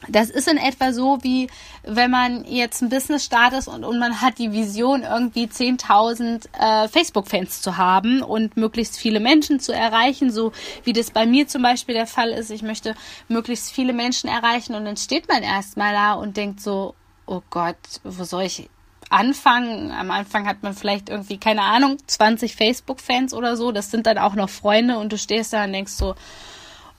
Das 0.08 0.30
ist 0.30 0.48
in 0.48 0.58
etwa 0.58 0.94
so, 0.94 1.20
wie 1.22 1.48
wenn 1.84 2.12
man 2.12 2.46
jetzt 2.46 2.82
ein 2.82 2.90
Business 2.90 3.26
startet 3.26 3.68
und, 3.68 3.84
und 3.84 4.00
man 4.00 4.22
hat 4.22 4.38
die 4.38 4.52
Vision, 4.52 5.04
irgendwie 5.04 5.46
10.000 5.46 6.48
äh, 6.54 6.88
Facebook-Fans 6.88 7.62
zu 7.62 7.78
haben 7.78 8.22
und 8.22 8.58
möglichst 8.58 8.98
viele 8.98 9.20
Menschen 9.20 9.60
zu 9.60 9.72
erreichen, 9.72 10.32
so 10.32 10.52
wie 10.84 10.94
das 10.94 11.12
bei 11.12 11.26
mir 11.26 11.48
zum 11.48 11.62
Beispiel 11.62 11.96
der 11.96 12.08
Fall 12.08 12.30
ist. 12.30 12.52
Ich 12.52 12.62
möchte 12.62 12.96
möglichst 13.28 13.72
viele 13.72 13.94
Menschen 13.94 14.30
erreichen 14.30 14.76
und 14.76 14.86
dann 14.86 14.98
steht 14.98 15.28
man 15.28 15.44
erstmal 15.44 15.94
da 15.94 16.14
und 16.14 16.38
denkt 16.38 16.62
so, 16.62 16.96
oh 17.26 17.42
Gott, 17.50 17.78
wo 18.04 18.24
soll 18.24 18.44
ich 18.44 18.70
anfangen? 19.10 19.92
Am 19.92 20.12
Anfang 20.12 20.48
hat 20.48 20.64
man 20.64 20.74
vielleicht 20.74 21.10
irgendwie, 21.10 21.38
keine 21.38 21.62
Ahnung, 21.62 21.98
20 22.06 22.56
Facebook-Fans 22.56 23.34
oder 23.34 23.56
so. 23.56 23.72
Das 23.72 23.92
sind 23.92 24.08
dann 24.08 24.18
auch 24.18 24.36
noch 24.36 24.50
Freunde 24.50 24.98
und 24.98 25.12
du 25.12 25.18
stehst 25.18 25.54
da 25.54 25.64
und 25.64 25.74
denkst 25.74 25.94
so, 25.94 26.16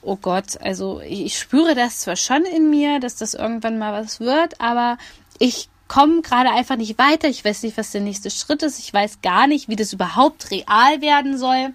oh 0.07 0.15
Gott, 0.15 0.59
also 0.61 1.01
ich 1.01 1.37
spüre 1.37 1.75
das 1.75 1.99
zwar 1.99 2.15
schon 2.15 2.45
in 2.45 2.69
mir, 2.69 2.99
dass 2.99 3.17
das 3.17 3.33
irgendwann 3.33 3.77
mal 3.77 3.91
was 3.91 4.21
wird, 4.21 4.59
aber 4.61 4.97
ich 5.37 5.69
komme 5.89 6.21
gerade 6.21 6.49
einfach 6.49 6.77
nicht 6.77 6.97
weiter. 6.97 7.27
Ich 7.27 7.43
weiß 7.43 7.63
nicht, 7.63 7.77
was 7.77 7.91
der 7.91 8.01
nächste 8.01 8.29
Schritt 8.29 8.63
ist. 8.63 8.79
Ich 8.79 8.93
weiß 8.93 9.21
gar 9.21 9.47
nicht, 9.47 9.67
wie 9.67 9.75
das 9.75 9.93
überhaupt 9.93 10.49
real 10.51 11.01
werden 11.01 11.37
soll. 11.37 11.73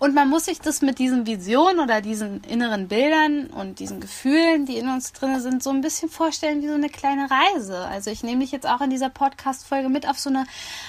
Und 0.00 0.14
man 0.14 0.28
muss 0.28 0.44
sich 0.44 0.60
das 0.60 0.82
mit 0.82 0.98
diesen 0.98 1.26
Visionen 1.26 1.80
oder 1.80 2.00
diesen 2.00 2.42
inneren 2.44 2.88
Bildern 2.88 3.46
und 3.46 3.78
diesen 3.80 4.00
Gefühlen, 4.00 4.66
die 4.66 4.78
in 4.78 4.88
uns 4.88 5.12
drin 5.12 5.40
sind, 5.40 5.62
so 5.62 5.70
ein 5.70 5.80
bisschen 5.80 6.08
vorstellen 6.08 6.62
wie 6.62 6.68
so 6.68 6.74
eine 6.74 6.88
kleine 6.88 7.28
Reise. 7.30 7.78
Also 7.78 8.10
ich 8.10 8.22
nehme 8.22 8.40
dich 8.40 8.52
jetzt 8.52 8.68
auch 8.68 8.80
in 8.80 8.90
dieser 8.90 9.08
Podcast-Folge 9.08 9.88
mit 9.88 10.08
auf 10.08 10.18
so 10.18 10.30
eine, 10.30 10.46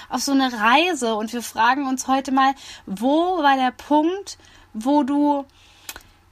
auf 0.08 0.22
so 0.22 0.32
eine 0.32 0.52
Reise 0.52 1.14
und 1.16 1.32
wir 1.32 1.42
fragen 1.42 1.88
uns 1.88 2.06
heute 2.06 2.30
mal, 2.30 2.54
wo 2.86 3.38
war 3.42 3.56
der 3.56 3.72
Punkt, 3.72 4.38
wo 4.74 5.02
du 5.02 5.44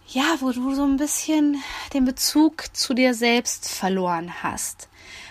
ja, 0.09 0.37
wo 0.41 0.51
du 0.53 0.75
so 0.75 0.85
ein 0.85 0.97
bisschen 0.97 1.63
den 1.93 2.07
Bezug 2.07 2.75
zu 2.75 2.95
dir 2.95 3.15
selbst 3.15 3.69
verloren 3.69 4.43
hast. 4.43 4.89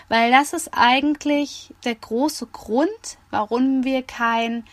Weil 0.08 0.30
das 0.30 0.52
ist 0.52 0.70
eigentlich 0.72 1.74
der 1.84 1.96
große 1.96 2.46
Grund, 2.46 2.88
warum 3.30 3.84
wir 3.84 4.02
kein 4.02 4.64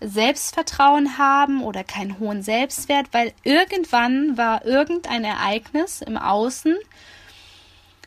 Selbstvertrauen 0.00 1.18
haben 1.18 1.62
oder 1.62 1.84
keinen 1.84 2.18
hohen 2.18 2.42
Selbstwert, 2.42 3.08
weil 3.12 3.34
irgendwann 3.44 4.38
war 4.38 4.64
irgendein 4.64 5.24
Ereignis 5.24 6.00
im 6.00 6.16
Außen 6.16 6.76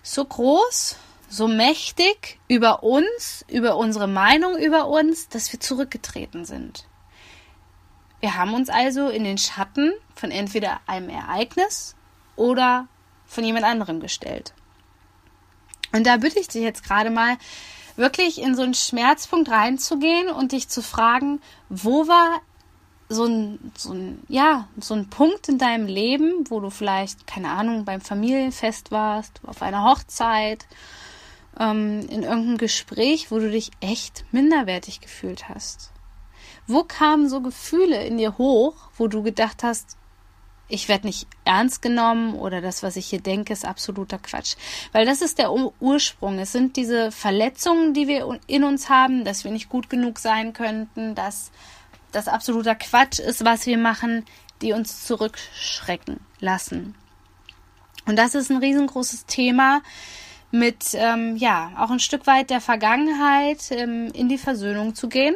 so 0.01 0.25
groß, 0.25 0.97
so 1.29 1.47
mächtig 1.47 2.39
über 2.47 2.81
uns, 2.81 3.45
über 3.47 3.77
unsere 3.77 4.07
Meinung 4.07 4.57
über 4.57 4.87
uns, 4.87 5.29
dass 5.29 5.53
wir 5.53 5.59
zurückgetreten 5.59 6.45
sind. 6.45 6.85
Wir 8.23 8.37
haben 8.37 8.53
uns 8.53 8.69
also 8.69 9.09
in 9.09 9.25
den 9.25 9.37
Schatten 9.37 9.91
von 10.15 10.31
entweder 10.31 10.79
einem 10.87 11.09
Ereignis 11.09 11.93
oder 12.37 12.87
von 13.25 13.43
jemand 13.43 13.65
anderem 13.65 13.99
gestellt. 13.99 14.53
Und 15.91 16.07
da 16.07 16.15
bitte 16.15 16.39
ich 16.39 16.47
dich 16.47 16.61
jetzt 16.61 16.85
gerade 16.85 17.09
mal, 17.09 17.35
wirklich 17.97 18.41
in 18.41 18.55
so 18.55 18.61
einen 18.61 18.75
Schmerzpunkt 18.75 19.49
reinzugehen 19.49 20.29
und 20.29 20.53
dich 20.53 20.69
zu 20.69 20.81
fragen, 20.81 21.41
wo 21.67 22.07
war 22.07 22.39
so 23.09 23.25
ein, 23.25 23.73
so 23.75 23.91
ein, 23.91 24.23
ja, 24.29 24.69
so 24.79 24.93
ein 24.93 25.09
Punkt 25.09 25.49
in 25.49 25.57
deinem 25.57 25.87
Leben, 25.87 26.45
wo 26.49 26.61
du 26.61 26.69
vielleicht, 26.69 27.27
keine 27.27 27.49
Ahnung, 27.49 27.83
beim 27.83 27.99
Familienfest 27.99 28.89
warst, 28.89 29.41
auf 29.45 29.61
einer 29.61 29.83
Hochzeit 29.83 30.65
ähm, 31.59 32.07
in 32.07 32.23
irgendeinem 32.23 32.57
Gespräch, 32.57 33.31
wo 33.31 33.39
du 33.39 33.51
dich 33.51 33.71
echt 33.81 34.23
minderwertig 34.31 35.01
gefühlt 35.01 35.49
hast? 35.49 35.92
Wo 36.67 36.83
kamen 36.83 37.27
so 37.27 37.41
Gefühle 37.41 38.05
in 38.05 38.17
dir 38.17 38.37
hoch, 38.37 38.75
wo 38.97 39.07
du 39.07 39.21
gedacht 39.21 39.63
hast, 39.63 39.97
ich 40.69 40.87
werde 40.87 41.07
nicht 41.07 41.27
ernst 41.43 41.81
genommen 41.81 42.35
oder 42.35 42.61
das, 42.61 42.83
was 42.83 42.95
ich 42.95 43.07
hier 43.07 43.21
denke, 43.21 43.53
ist 43.53 43.65
absoluter 43.65 44.17
Quatsch. 44.17 44.55
Weil 44.91 45.05
das 45.05 45.21
ist 45.21 45.37
der 45.37 45.51
Ursprung. 45.51 46.39
Es 46.39 46.51
sind 46.51 46.77
diese 46.77 47.11
Verletzungen, 47.11 47.93
die 47.93 48.07
wir 48.07 48.39
in 48.47 48.63
uns 48.63 48.89
haben, 48.89 49.25
dass 49.25 49.43
wir 49.43 49.51
nicht 49.51 49.69
gut 49.69 49.89
genug 49.89 50.19
sein 50.19 50.53
könnten, 50.53 51.15
dass 51.15 51.51
das 52.11 52.27
absoluter 52.27 52.75
Quatsch 52.75 53.19
ist, 53.19 53.43
was 53.43 53.65
wir 53.65 53.77
machen, 53.77 54.25
die 54.61 54.73
uns 54.73 55.05
zurückschrecken 55.05 56.19
lassen. 56.39 56.95
Und 58.05 58.17
das 58.17 58.33
ist 58.33 58.49
ein 58.49 58.57
riesengroßes 58.57 59.25
Thema 59.25 59.81
mit, 60.51 60.93
ähm, 60.93 61.35
ja, 61.35 61.71
auch 61.77 61.89
ein 61.89 61.99
Stück 61.99 62.25
weit 62.25 62.49
der 62.49 62.61
Vergangenheit 62.61 63.71
ähm, 63.71 64.09
in 64.13 64.29
die 64.29 64.37
Versöhnung 64.37 64.95
zu 64.95 65.09
gehen 65.09 65.35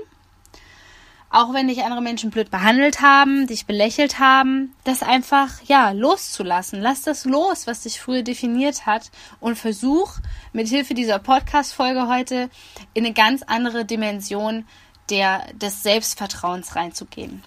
auch 1.29 1.53
wenn 1.53 1.67
dich 1.67 1.84
andere 1.84 2.01
Menschen 2.01 2.29
blöd 2.29 2.50
behandelt 2.51 3.01
haben, 3.01 3.48
dich 3.48 3.65
belächelt 3.65 4.19
haben, 4.19 4.74
das 4.84 5.03
einfach, 5.03 5.62
ja, 5.65 5.91
loszulassen. 5.91 6.81
Lass 6.81 7.01
das 7.01 7.25
los, 7.25 7.67
was 7.67 7.81
dich 7.81 8.00
früher 8.00 8.24
definiert 8.24 8.86
hat 8.86 9.12
und 9.39 9.57
versuch 9.57 10.13
mit 10.53 10.67
Hilfe 10.67 10.93
dieser 10.93 11.19
Podcast-Folge 11.19 12.07
heute 12.07 12.50
in 12.93 13.05
eine 13.05 13.13
ganz 13.13 13.43
andere 13.43 13.84
Dimension 13.84 14.65
der, 15.10 15.53
des 15.53 15.84
Selbstvertrauens 15.84 16.75
reinzugehen. 16.75 17.43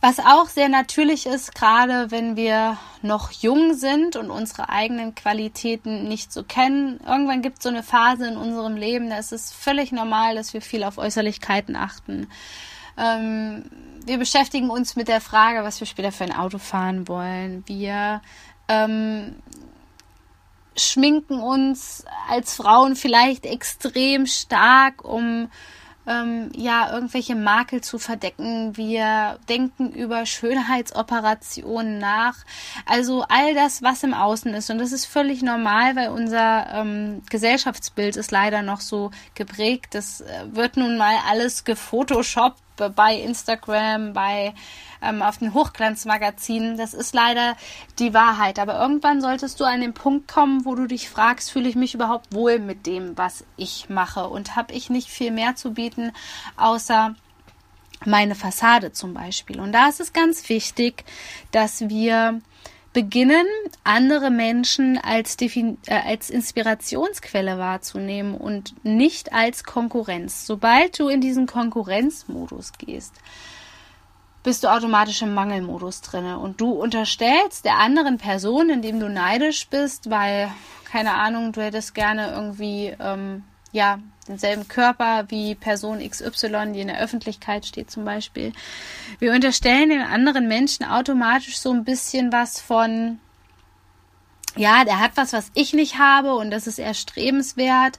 Was 0.00 0.20
auch 0.20 0.48
sehr 0.48 0.68
natürlich 0.68 1.26
ist, 1.26 1.54
gerade 1.54 2.10
wenn 2.10 2.36
wir 2.36 2.76
noch 3.02 3.32
jung 3.32 3.74
sind 3.74 4.14
und 4.16 4.30
unsere 4.30 4.68
eigenen 4.68 5.14
Qualitäten 5.14 6.06
nicht 6.06 6.32
so 6.32 6.44
kennen. 6.44 7.00
Irgendwann 7.06 7.42
gibt 7.42 7.58
es 7.58 7.62
so 7.62 7.70
eine 7.70 7.82
Phase 7.82 8.28
in 8.28 8.36
unserem 8.36 8.76
Leben, 8.76 9.10
da 9.10 9.18
ist 9.18 9.32
es 9.32 9.52
völlig 9.52 9.92
normal, 9.92 10.34
dass 10.34 10.52
wir 10.52 10.60
viel 10.60 10.84
auf 10.84 10.98
Äußerlichkeiten 10.98 11.76
achten. 11.76 12.28
Ähm, 12.98 13.64
wir 14.04 14.18
beschäftigen 14.18 14.70
uns 14.70 14.96
mit 14.96 15.08
der 15.08 15.20
Frage, 15.20 15.64
was 15.64 15.80
wir 15.80 15.86
später 15.86 16.12
für 16.12 16.24
ein 16.24 16.36
Auto 16.36 16.58
fahren 16.58 17.08
wollen. 17.08 17.64
Wir 17.66 18.20
ähm, 18.68 19.36
schminken 20.76 21.40
uns 21.40 22.04
als 22.28 22.54
Frauen 22.54 22.96
vielleicht 22.96 23.46
extrem 23.46 24.26
stark, 24.26 25.04
um 25.04 25.50
ähm, 26.06 26.50
ja, 26.54 26.92
irgendwelche 26.92 27.34
Makel 27.34 27.80
zu 27.80 27.98
verdecken. 27.98 28.76
Wir 28.76 29.38
denken 29.48 29.90
über 29.90 30.26
Schönheitsoperationen 30.26 31.98
nach. 31.98 32.36
Also 32.84 33.24
all 33.28 33.54
das, 33.54 33.82
was 33.82 34.02
im 34.02 34.14
Außen 34.14 34.54
ist. 34.54 34.70
Und 34.70 34.78
das 34.78 34.92
ist 34.92 35.06
völlig 35.06 35.42
normal, 35.42 35.96
weil 35.96 36.10
unser 36.10 36.66
ähm, 36.72 37.22
Gesellschaftsbild 37.30 38.16
ist 38.16 38.30
leider 38.30 38.62
noch 38.62 38.80
so 38.80 39.10
geprägt. 39.34 39.94
Das 39.94 40.20
äh, 40.20 40.26
wird 40.50 40.76
nun 40.76 40.96
mal 40.96 41.16
alles 41.28 41.64
gefotoshoppt 41.64 42.65
bei 42.76 43.14
Instagram, 43.14 44.12
bei 44.12 44.54
ähm, 45.02 45.22
auf 45.22 45.38
den 45.38 45.54
Hochglanzmagazinen. 45.54 46.76
Das 46.76 46.94
ist 46.94 47.14
leider 47.14 47.56
die 47.98 48.14
Wahrheit. 48.14 48.58
Aber 48.58 48.80
irgendwann 48.80 49.20
solltest 49.20 49.60
du 49.60 49.64
an 49.64 49.80
den 49.80 49.94
Punkt 49.94 50.28
kommen, 50.28 50.64
wo 50.64 50.74
du 50.74 50.86
dich 50.86 51.08
fragst, 51.08 51.50
fühle 51.50 51.68
ich 51.68 51.76
mich 51.76 51.94
überhaupt 51.94 52.32
wohl 52.34 52.58
mit 52.58 52.86
dem, 52.86 53.16
was 53.16 53.44
ich 53.56 53.88
mache? 53.88 54.28
Und 54.28 54.56
habe 54.56 54.72
ich 54.72 54.90
nicht 54.90 55.08
viel 55.08 55.30
mehr 55.30 55.56
zu 55.56 55.72
bieten, 55.72 56.12
außer 56.56 57.14
meine 58.04 58.34
Fassade 58.34 58.92
zum 58.92 59.14
Beispiel. 59.14 59.60
Und 59.60 59.72
da 59.72 59.88
ist 59.88 60.00
es 60.00 60.12
ganz 60.12 60.48
wichtig, 60.48 61.04
dass 61.50 61.88
wir 61.88 62.40
beginnen, 62.96 63.44
andere 63.84 64.30
Menschen 64.30 64.96
als, 64.96 65.36
Defin 65.36 65.76
äh, 65.84 66.00
als 66.00 66.30
Inspirationsquelle 66.30 67.58
wahrzunehmen 67.58 68.34
und 68.34 68.74
nicht 68.86 69.34
als 69.34 69.64
Konkurrenz. 69.64 70.46
Sobald 70.46 70.98
du 70.98 71.08
in 71.08 71.20
diesen 71.20 71.46
Konkurrenzmodus 71.46 72.72
gehst, 72.78 73.12
bist 74.42 74.64
du 74.64 74.68
automatisch 74.68 75.20
im 75.20 75.34
Mangelmodus 75.34 76.00
drinne 76.00 76.38
und 76.38 76.58
du 76.58 76.70
unterstellst 76.70 77.66
der 77.66 77.76
anderen 77.76 78.16
Person, 78.16 78.70
indem 78.70 78.98
du 78.98 79.10
neidisch 79.10 79.68
bist, 79.68 80.08
weil 80.08 80.50
keine 80.90 81.12
Ahnung, 81.12 81.52
du 81.52 81.62
hättest 81.62 81.94
gerne 81.94 82.32
irgendwie 82.32 82.96
ähm, 82.98 83.44
ja 83.72 83.98
denselben 84.28 84.68
Körper 84.68 85.24
wie 85.28 85.54
Person 85.54 85.98
XY, 85.98 86.72
die 86.72 86.80
in 86.80 86.88
der 86.88 87.00
Öffentlichkeit 87.00 87.66
steht 87.66 87.90
zum 87.90 88.04
Beispiel. 88.04 88.52
Wir 89.18 89.32
unterstellen 89.32 89.90
den 89.90 90.02
anderen 90.02 90.48
Menschen 90.48 90.84
automatisch 90.84 91.58
so 91.58 91.72
ein 91.72 91.84
bisschen 91.84 92.32
was 92.32 92.60
von 92.60 93.18
ja, 94.56 94.84
der 94.84 95.00
hat 95.00 95.12
was, 95.16 95.34
was 95.34 95.50
ich 95.54 95.74
nicht 95.74 95.98
habe 95.98 96.34
und 96.34 96.50
das 96.50 96.66
ist 96.66 96.78
erstrebenswert 96.78 97.98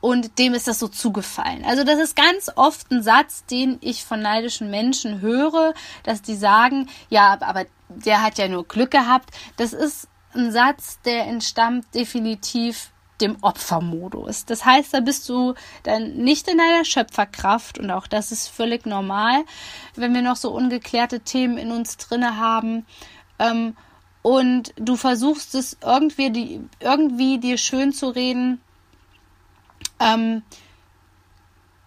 und 0.00 0.38
dem 0.38 0.52
ist 0.52 0.66
das 0.66 0.80
so 0.80 0.88
zugefallen. 0.88 1.64
Also 1.64 1.84
das 1.84 2.00
ist 2.00 2.16
ganz 2.16 2.50
oft 2.56 2.90
ein 2.90 3.02
Satz, 3.02 3.46
den 3.46 3.78
ich 3.80 4.04
von 4.04 4.20
neidischen 4.20 4.68
Menschen 4.68 5.20
höre, 5.20 5.74
dass 6.02 6.20
die 6.20 6.34
sagen, 6.34 6.88
ja, 7.08 7.38
aber 7.40 7.66
der 7.88 8.20
hat 8.20 8.36
ja 8.36 8.48
nur 8.48 8.66
Glück 8.66 8.90
gehabt. 8.90 9.30
Das 9.56 9.72
ist 9.72 10.08
ein 10.34 10.50
Satz, 10.50 10.98
der 11.04 11.26
entstammt 11.26 11.86
definitiv 11.94 12.90
dem 13.22 13.36
Opfermodus. 13.40 14.44
Das 14.44 14.64
heißt, 14.64 14.92
da 14.92 15.00
bist 15.00 15.28
du 15.28 15.54
dann 15.84 16.14
nicht 16.16 16.48
in 16.48 16.58
deiner 16.58 16.84
Schöpferkraft 16.84 17.78
und 17.78 17.90
auch 17.90 18.06
das 18.06 18.32
ist 18.32 18.48
völlig 18.48 18.84
normal, 18.84 19.44
wenn 19.94 20.12
wir 20.14 20.22
noch 20.22 20.36
so 20.36 20.50
ungeklärte 20.50 21.20
Themen 21.20 21.56
in 21.56 21.70
uns 21.70 21.96
drinne 21.96 22.36
haben. 22.36 22.84
Ähm, 23.38 23.76
und 24.22 24.72
du 24.76 24.96
versuchst 24.96 25.54
es 25.54 25.76
irgendwie, 25.82 26.30
die, 26.30 26.60
irgendwie 26.80 27.38
dir 27.38 27.58
schön 27.58 27.92
zu 27.92 28.08
reden, 28.08 28.60
ähm, 29.98 30.42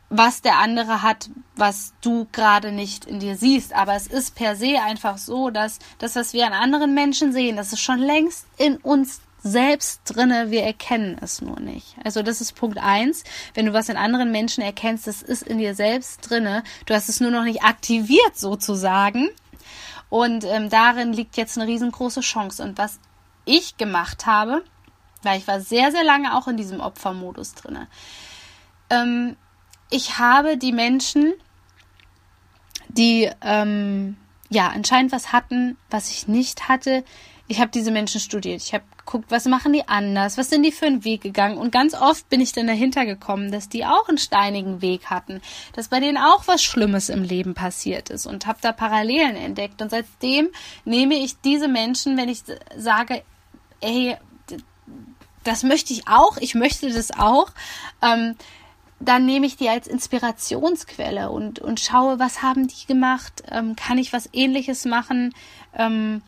was 0.10 0.42
der 0.42 0.60
andere 0.60 1.01
hat, 1.01 1.30
was 1.56 1.94
du 2.01 2.27
gerade 2.32 2.72
nicht 2.72 3.06
in 3.06 3.20
dir 3.20 3.36
siehst. 3.38 3.74
Aber 3.74 3.96
es 3.96 4.08
ist 4.08 4.36
per 4.36 4.56
se 4.56 4.82
einfach 4.82 5.18
so, 5.18 5.50
dass 5.50 5.80
das, 5.98 6.15
was 6.15 6.34
wir 6.34 6.46
an 6.46 6.54
anderen 6.54 6.94
Menschen 6.94 7.32
sehen, 7.32 7.56
das 7.56 7.74
ist 7.74 7.82
schon 7.82 8.00
längst 8.00 8.46
in 8.58 8.77
uns 8.77 9.22
selbst 9.46 10.02
drinne, 10.06 10.50
wir 10.50 10.64
erkennen 10.64 11.20
es 11.22 11.40
nur 11.40 11.60
nicht. 11.60 11.96
Also 12.04 12.24
das 12.24 12.42
ist 12.42 12.54
Punkt 12.54 12.80
eins. 12.80 13.24
Wenn 13.54 13.68
du 13.68 13.74
was 13.74 13.90
in 13.90 13.96
anderen 13.96 14.32
Menschen 14.32 14.64
erkennst, 14.64 15.06
das 15.06 15.22
ist 15.22 15.44
in 15.44 15.60
dir 15.60 15.75
selbst 15.75 16.28
drinne. 16.28 16.64
Du 16.88 16.96
hast 16.96 17.10
es 17.10 17.20
nur 17.22 17.30
noch 17.30 17.44
nicht 17.44 17.64
aktiviert 17.64 18.36
sozusagen. 18.36 19.30
Und 20.10 20.46
ähm, 20.46 20.72
darin 20.72 21.14
liegt 21.14 21.38
jetzt 21.38 21.60
eine 21.60 21.68
riesengroße 21.68 22.22
Chance. 22.22 22.64
Und 22.64 22.80
was 22.80 23.00
ich 23.46 23.78
gemacht 23.78 24.25
habe, 24.25 24.64
weil 25.22 25.38
ich 25.38 25.48
war 25.48 25.62
sehr, 25.62 25.92
sehr 25.92 26.04
lange 26.04 26.36
auch 26.36 26.48
in 26.48 26.58
diesem 26.58 26.80
Opfermodus 26.80 27.54
drin. 27.54 27.86
Ähm, 28.90 29.36
ich 29.92 30.18
habe 30.18 30.58
die 30.58 30.72
Menschen, 30.72 31.34
die 32.88 33.30
ähm, 33.42 34.18
ja 34.50 34.70
anscheinend 34.70 35.12
was 35.12 35.32
hatten, 35.32 35.78
was 35.92 36.10
ich 36.10 36.28
nicht 36.28 36.68
hatte, 36.68 37.04
ich 37.48 37.60
habe 37.60 37.70
diese 37.70 37.92
Menschen 37.92 38.20
studiert. 38.20 38.64
Ich 38.64 38.74
habe 38.74 38.84
geguckt, 39.06 39.30
was 39.30 39.46
machen 39.46 39.74
die 39.74 39.88
anders, 39.88 40.38
was 40.38 40.50
sind 40.50 40.64
die 40.64 40.72
für 40.72 40.88
einen 40.88 41.04
Weg 41.04 41.22
gegangen. 41.22 41.58
Und 41.58 41.72
ganz 41.72 41.94
oft 41.94 42.28
bin 42.30 42.42
ich 42.42 42.52
dann 42.52 42.68
dahinter 42.68 43.06
gekommen, 43.06 43.52
dass 43.52 43.70
die 43.70 43.86
auch 43.86 44.08
einen 44.10 44.18
steinigen 44.18 44.82
Weg 44.82 45.06
hatten, 45.06 45.42
dass 45.74 45.90
bei 45.90 46.00
denen 46.00 46.18
auch 46.18 46.48
was 46.48 46.64
Schlimmes 46.64 47.10
im 47.10 47.24
Leben 47.24 47.54
passiert 47.54 48.10
ist 48.10 48.26
und 48.26 48.48
habe 48.48 48.60
da 48.62 48.72
Parallelen 48.72 49.36
entdeckt. 49.36 49.82
Und 49.82 49.92
seitdem 49.92 50.50
nehme 50.84 51.16
ich 51.16 51.40
diese 51.42 51.68
Menschen, 51.68 52.18
wenn 52.18 52.30
ich 52.30 52.44
sage, 52.78 53.24
ey, 53.82 54.18
das 55.44 55.64
möchte 55.64 55.94
ich 55.94 56.08
auch, 56.08 56.38
ich 56.38 56.56
möchte 56.56 56.92
das 56.92 57.12
auch, 57.12 57.52
ähm, 58.02 58.36
dann 59.00 59.26
nehme 59.26 59.46
ich 59.46 59.58
die 59.58 59.70
als 59.70 59.88
Inspirationsquelle 59.88 61.30
und, 61.30 61.60
und 61.60 61.80
schaue, 61.80 62.18
was 62.18 62.42
haben 62.42 62.68
die 62.68 62.86
gemacht, 62.88 63.44
ähm, 63.52 63.76
kann 63.76 63.98
ich 63.98 64.14
was 64.14 64.30
ähnliches 64.34 64.86
machen, 64.86 65.34
ähm, 65.78 66.22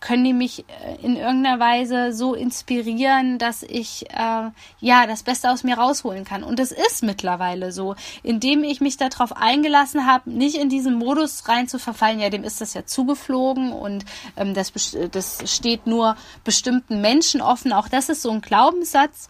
können 0.00 0.24
die 0.24 0.32
mich 0.32 0.64
äh, 0.68 0.96
in 1.02 1.16
irgendeiner 1.16 1.60
Weise 1.60 2.12
so 2.12 2.34
inspirieren, 2.34 3.38
dass 3.38 3.62
ich 3.62 4.10
äh, 4.10 4.50
ja 4.80 5.06
das 5.06 5.22
Beste 5.22 5.50
aus 5.50 5.62
mir 5.62 5.76
rausholen 5.78 6.24
kann. 6.24 6.42
Und 6.42 6.58
das 6.58 6.72
ist 6.72 7.02
mittlerweile 7.02 7.70
so, 7.70 7.94
indem 8.22 8.64
ich 8.64 8.80
mich 8.80 8.96
darauf 8.96 9.36
eingelassen 9.36 10.06
habe, 10.06 10.30
nicht 10.30 10.56
in 10.56 10.68
diesen 10.68 10.94
Modus 10.94 11.48
rein 11.48 11.68
zu 11.68 11.78
verfallen. 11.78 12.20
Ja, 12.20 12.30
dem 12.30 12.44
ist 12.44 12.60
das 12.60 12.74
ja 12.74 12.86
zugeflogen 12.86 13.72
und 13.72 14.04
ähm, 14.36 14.54
das, 14.54 14.72
das 15.10 15.42
steht 15.46 15.86
nur 15.86 16.16
bestimmten 16.44 17.00
Menschen 17.00 17.40
offen. 17.42 17.72
Auch 17.72 17.88
das 17.88 18.08
ist 18.08 18.22
so 18.22 18.30
ein 18.30 18.40
Glaubenssatz. 18.40 19.28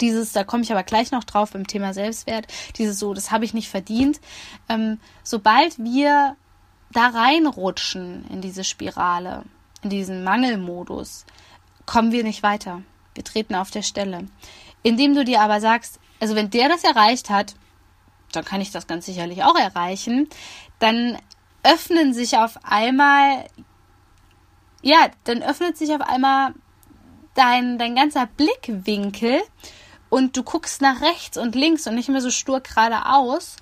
Dieses, 0.00 0.32
da 0.32 0.44
komme 0.44 0.62
ich 0.62 0.70
aber 0.70 0.84
gleich 0.84 1.10
noch 1.10 1.24
drauf 1.24 1.50
beim 1.50 1.66
Thema 1.66 1.92
Selbstwert, 1.92 2.46
dieses 2.76 3.00
so, 3.00 3.12
das 3.12 3.32
habe 3.32 3.44
ich 3.44 3.54
nicht 3.54 3.68
verdient. 3.68 4.20
Ähm, 4.68 5.00
sobald 5.24 5.78
wir 5.78 6.36
da 6.92 7.08
reinrutschen 7.08 8.24
in 8.30 8.40
diese 8.40 8.64
Spirale, 8.64 9.44
in 9.82 9.90
diesen 9.90 10.24
Mangelmodus, 10.24 11.24
kommen 11.86 12.12
wir 12.12 12.24
nicht 12.24 12.42
weiter. 12.42 12.82
Wir 13.14 13.24
treten 13.24 13.54
auf 13.54 13.70
der 13.70 13.82
Stelle. 13.82 14.26
Indem 14.82 15.14
du 15.14 15.24
dir 15.24 15.40
aber 15.40 15.60
sagst, 15.60 16.00
also 16.20 16.34
wenn 16.34 16.50
der 16.50 16.68
das 16.68 16.84
erreicht 16.84 17.30
hat, 17.30 17.54
dann 18.32 18.44
kann 18.44 18.60
ich 18.60 18.70
das 18.70 18.86
ganz 18.86 19.06
sicherlich 19.06 19.42
auch 19.42 19.56
erreichen, 19.56 20.28
dann 20.78 21.18
öffnen 21.62 22.14
sich 22.14 22.36
auf 22.36 22.64
einmal, 22.64 23.46
ja, 24.82 25.08
dann 25.24 25.42
öffnet 25.42 25.76
sich 25.76 25.90
auf 25.94 26.00
einmal 26.00 26.54
dein, 27.34 27.78
dein 27.78 27.94
ganzer 27.94 28.26
Blickwinkel 28.26 29.40
und 30.08 30.36
du 30.36 30.42
guckst 30.42 30.80
nach 30.80 31.00
rechts 31.00 31.36
und 31.36 31.54
links 31.54 31.86
und 31.86 31.94
nicht 31.94 32.08
mehr 32.08 32.20
so 32.20 32.30
stur 32.30 32.60
geradeaus 32.60 33.56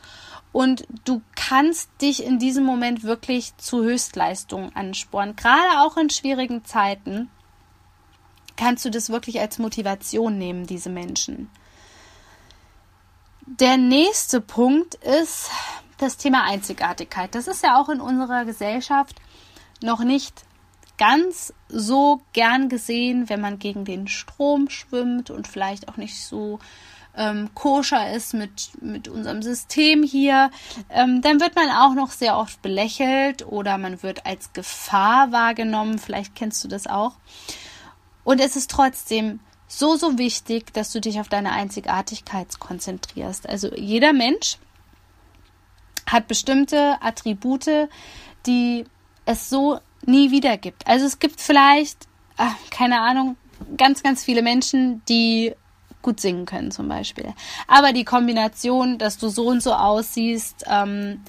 und 0.53 0.87
du 1.05 1.21
kannst 1.37 1.91
dich 2.01 2.25
in 2.25 2.39
diesem 2.39 2.65
Moment 2.65 3.03
wirklich 3.03 3.57
zu 3.59 3.83
Höchstleistungen 3.83 4.75
ansporen. 4.75 5.37
Gerade 5.37 5.81
auch 5.81 5.97
in 5.97 6.11
schwierigen 6.11 6.65
Zeiten 6.65 7.31
kannst 8.57 8.85
du 8.85 8.91
das 8.91 9.11
wirklich 9.11 9.41
als 9.41 9.59
Motivation 9.59 10.37
nehmen, 10.39 10.67
diese 10.67 10.91
Menschen. 10.91 11.51
Der 13.47 13.77
nächste 13.77 14.41
Punkt 14.41 14.97
ist 14.97 15.51
das 15.99 16.17
Thema 16.17 16.45
Einzigartigkeit. 16.45 17.35
Das 17.35 17.49
ist 17.49 17.63
ja 17.63 17.81
auch 17.81 17.89
in 17.89 18.01
unserer 18.01 18.45
Gesellschaft 18.45 19.17
noch 19.83 20.01
nicht 20.01 20.45
ganz 20.99 21.55
so 21.69 22.21
gern 22.33 22.69
gesehen, 22.69 23.29
wenn 23.29 23.41
man 23.41 23.59
gegen 23.59 23.85
den 23.85 24.09
Strom 24.09 24.69
schwimmt 24.69 25.31
und 25.31 25.47
vielleicht 25.47 25.89
auch 25.89 25.97
nicht 25.97 26.23
so 26.23 26.59
ähm, 27.19 27.51
koscher 27.55 28.13
ist 28.13 28.33
mit, 28.33 28.71
mit 28.81 29.09
unserem 29.09 29.43
System 29.43 30.03
hier, 30.03 30.51
ähm, 30.89 31.21
dann 31.21 31.41
wird 31.41 31.57
man 31.57 31.69
auch 31.71 31.95
noch 31.95 32.13
sehr 32.13 32.39
oft 32.39 32.63
belächelt 32.63 33.47
oder 33.47 33.77
man 33.77 34.03
wird 34.03 34.25
als 34.25 34.53
Gefahr 34.53 35.33
wahrgenommen. 35.33 35.99
Vielleicht 35.99 36.35
kennst 36.35 36.63
du 36.65 36.69
das 36.69 36.87
auch. 36.87 37.17
Und 38.25 38.41
es 38.41 38.57
ist 38.57 38.71
trotzdem 38.71 39.41
so, 39.67 39.97
so 39.97 40.17
wichtig, 40.17 40.73
dass 40.73 40.93
du 40.93 41.01
dich 41.01 41.21
auf 41.21 41.29
deine 41.29 41.53
Einzigartigkeit 41.53 42.59
konzentrierst. 42.59 43.49
Also 43.49 43.75
jeder 43.75 44.13
Mensch 44.13 44.57
hat 46.07 46.29
bestimmte 46.29 47.03
Attribute, 47.03 47.89
die 48.47 48.85
es 49.27 49.51
so 49.51 49.79
nie 50.07 50.31
wieder 50.31 50.57
gibt. 50.57 50.87
Also 50.87 51.05
es 51.05 51.19
gibt 51.19 51.41
vielleicht, 51.41 52.07
ach, 52.37 52.55
keine 52.71 53.01
Ahnung, 53.01 53.37
ganz, 53.77 54.03
ganz 54.03 54.25
viele 54.25 54.43
Menschen, 54.43 55.03
die 55.07 55.55
gut 56.09 56.21
singen 56.21 56.47
können 56.47 56.71
zum 56.71 56.89
Beispiel. 56.89 57.35
Aber 57.67 57.93
die 57.93 58.05
Kombination, 58.05 58.97
dass 58.97 59.19
du 59.19 59.29
so 59.29 59.49
und 59.49 59.63
so 59.63 59.75
aussiehst, 59.75 60.65
ähm, 60.67 61.21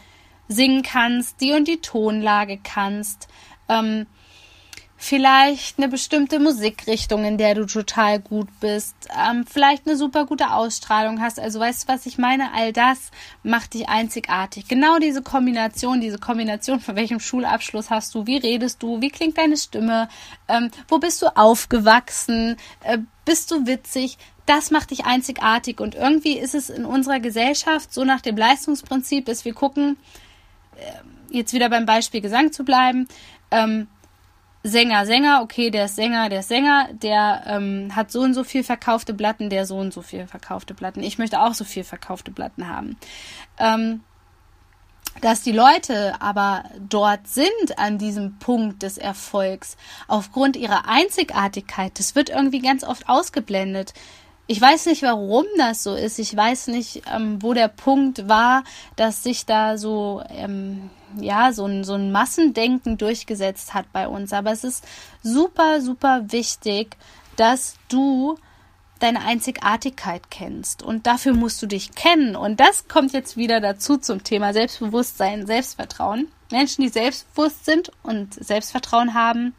singen 0.48 0.84
kannst, 0.84 1.42
die 1.42 1.52
und 1.52 1.68
die 1.68 1.82
Tonlage 1.82 2.58
kannst, 2.64 3.28
ähm, 3.68 4.08
vielleicht 5.02 5.78
eine 5.78 5.88
bestimmte 5.88 6.40
Musikrichtung, 6.40 7.24
in 7.24 7.38
der 7.38 7.56
du 7.56 7.66
total 7.66 8.20
gut 8.20 8.50
bist, 8.60 8.96
ähm, 9.18 9.46
vielleicht 9.50 9.88
eine 9.88 9.96
super 9.96 10.26
gute 10.26 10.52
Ausstrahlung 10.52 11.22
hast. 11.22 11.40
Also 11.40 11.62
weißt 11.62 11.88
du, 11.88 11.94
was 11.94 12.06
ich 12.06 12.18
meine? 12.18 12.52
All 12.54 12.74
das 12.74 13.10
macht 13.42 13.76
dich 13.76 13.88
einzigartig. 13.88 14.68
Genau 14.68 15.00
diese 15.00 15.22
Kombination, 15.22 16.02
diese 16.02 16.20
Kombination, 16.20 16.82
von 16.82 16.98
welchem 16.98 17.22
Schulabschluss 17.22 17.90
hast 17.90 18.14
du, 18.14 18.28
wie 18.28 18.38
redest 18.38 18.84
du, 18.84 19.00
wie 19.00 19.08
klingt 19.08 19.38
deine 19.38 19.56
Stimme, 19.56 20.10
ähm, 20.50 20.70
wo 20.90 21.00
bist 21.00 21.22
du 21.22 21.28
aufgewachsen, 21.28 22.58
äh, 22.84 22.98
bist 23.24 23.52
du 23.52 23.66
witzig, 23.66 24.18
das 24.48 24.70
macht 24.70 24.92
dich 24.92 25.06
einzigartig. 25.06 25.80
Und 25.80 25.96
irgendwie 25.96 26.38
ist 26.38 26.56
es 26.56 26.70
in 26.70 26.84
unserer 26.84 27.22
Gesellschaft 27.22 27.94
so 27.94 28.04
nach 28.04 28.20
dem 28.20 28.36
Leistungsprinzip, 28.36 29.26
dass 29.26 29.46
wir 29.46 29.54
gucken, 29.54 29.96
äh, 30.76 31.38
jetzt 31.38 31.54
wieder 31.54 31.70
beim 31.70 31.86
Beispiel 31.86 32.20
Gesang 32.20 32.52
zu 32.52 32.66
bleiben, 32.66 33.08
ähm, 33.50 33.88
Sänger, 34.64 35.06
Sänger, 35.06 35.42
okay, 35.42 35.70
der 35.70 35.86
ist 35.86 35.96
Sänger, 35.96 36.28
der 36.28 36.42
ist 36.42 36.50
Sänger, 36.50 36.90
der 36.92 37.44
ähm, 37.48 37.96
hat 37.96 38.12
so 38.12 38.22
und 38.22 38.34
so 38.34 38.44
viel 38.44 38.64
verkaufte 38.64 39.14
Platten, 39.14 39.50
der 39.50 39.66
so 39.66 39.78
und 39.78 39.94
so 39.94 40.02
viel 40.02 40.28
verkaufte 40.28 40.74
Platten. 40.74 41.02
Ich 41.02 41.18
möchte 41.18 41.40
auch 41.40 41.54
so 41.54 41.64
viel 41.64 41.86
verkaufte 41.86 42.32
Platten 42.32 42.68
haben. 42.68 42.98
Ähm, 43.58 44.02
dass 45.22 45.42
die 45.42 45.52
Leute 45.52 46.22
aber 46.22 46.64
dort 46.78 47.28
sind 47.28 47.78
an 47.78 47.98
diesem 47.98 48.38
Punkt 48.40 48.84
des 48.84 48.98
Erfolgs 48.98 49.76
aufgrund 50.08 50.56
ihrer 50.56 50.88
Einzigartigkeit, 50.88 51.98
das 52.00 52.16
wird 52.16 52.30
irgendwie 52.30 52.60
ganz 52.60 52.84
oft 52.84 53.10
ausgeblendet. 53.10 53.94
Ich 54.48 54.60
weiß 54.60 54.88
nicht, 54.88 55.04
warum 55.04 55.46
das 55.58 55.84
so 55.84 55.94
ist. 55.94 56.18
Ich 56.18 56.36
weiß 56.36 56.68
nicht, 56.68 57.04
ähm, 57.14 57.42
wo 57.42 57.54
der 57.54 57.68
Punkt 57.68 58.28
war, 58.28 58.64
dass 58.96 59.24
sich 59.24 59.46
da 59.46 59.78
so 59.78 60.24
ähm, 60.30 60.90
ja, 61.18 61.52
so 61.54 61.66
ein, 61.66 61.84
so 61.84 61.94
ein 61.94 62.12
Massendenken 62.12 62.98
durchgesetzt 62.98 63.74
hat 63.74 63.92
bei 63.92 64.08
uns. 64.08 64.34
Aber 64.34 64.52
es 64.52 64.64
ist 64.64 64.86
super, 65.24 65.82
super 65.82 66.32
wichtig, 66.32 66.98
dass 67.36 67.76
du 67.88 68.38
deine 69.00 69.22
Einzigartigkeit 69.22 70.30
kennst. 70.30 70.84
Und 70.84 71.08
dafür 71.08 71.34
musst 71.34 71.62
du 71.62 71.68
dich 71.68 71.92
kennen. 71.96 72.36
Und 72.36 72.60
das 72.60 72.88
kommt 72.88 73.14
jetzt 73.14 73.38
wieder 73.38 73.62
dazu 73.62 73.98
zum 73.98 74.24
Thema 74.24 74.54
Selbstbewusstsein, 74.54 75.48
Selbstvertrauen. 75.48 76.28
Menschen, 76.52 76.82
die 76.82 76.90
selbstbewusst 76.90 77.66
sind 77.66 77.92
und 78.04 78.34
Selbstvertrauen 78.34 79.14
haben, 79.14 79.54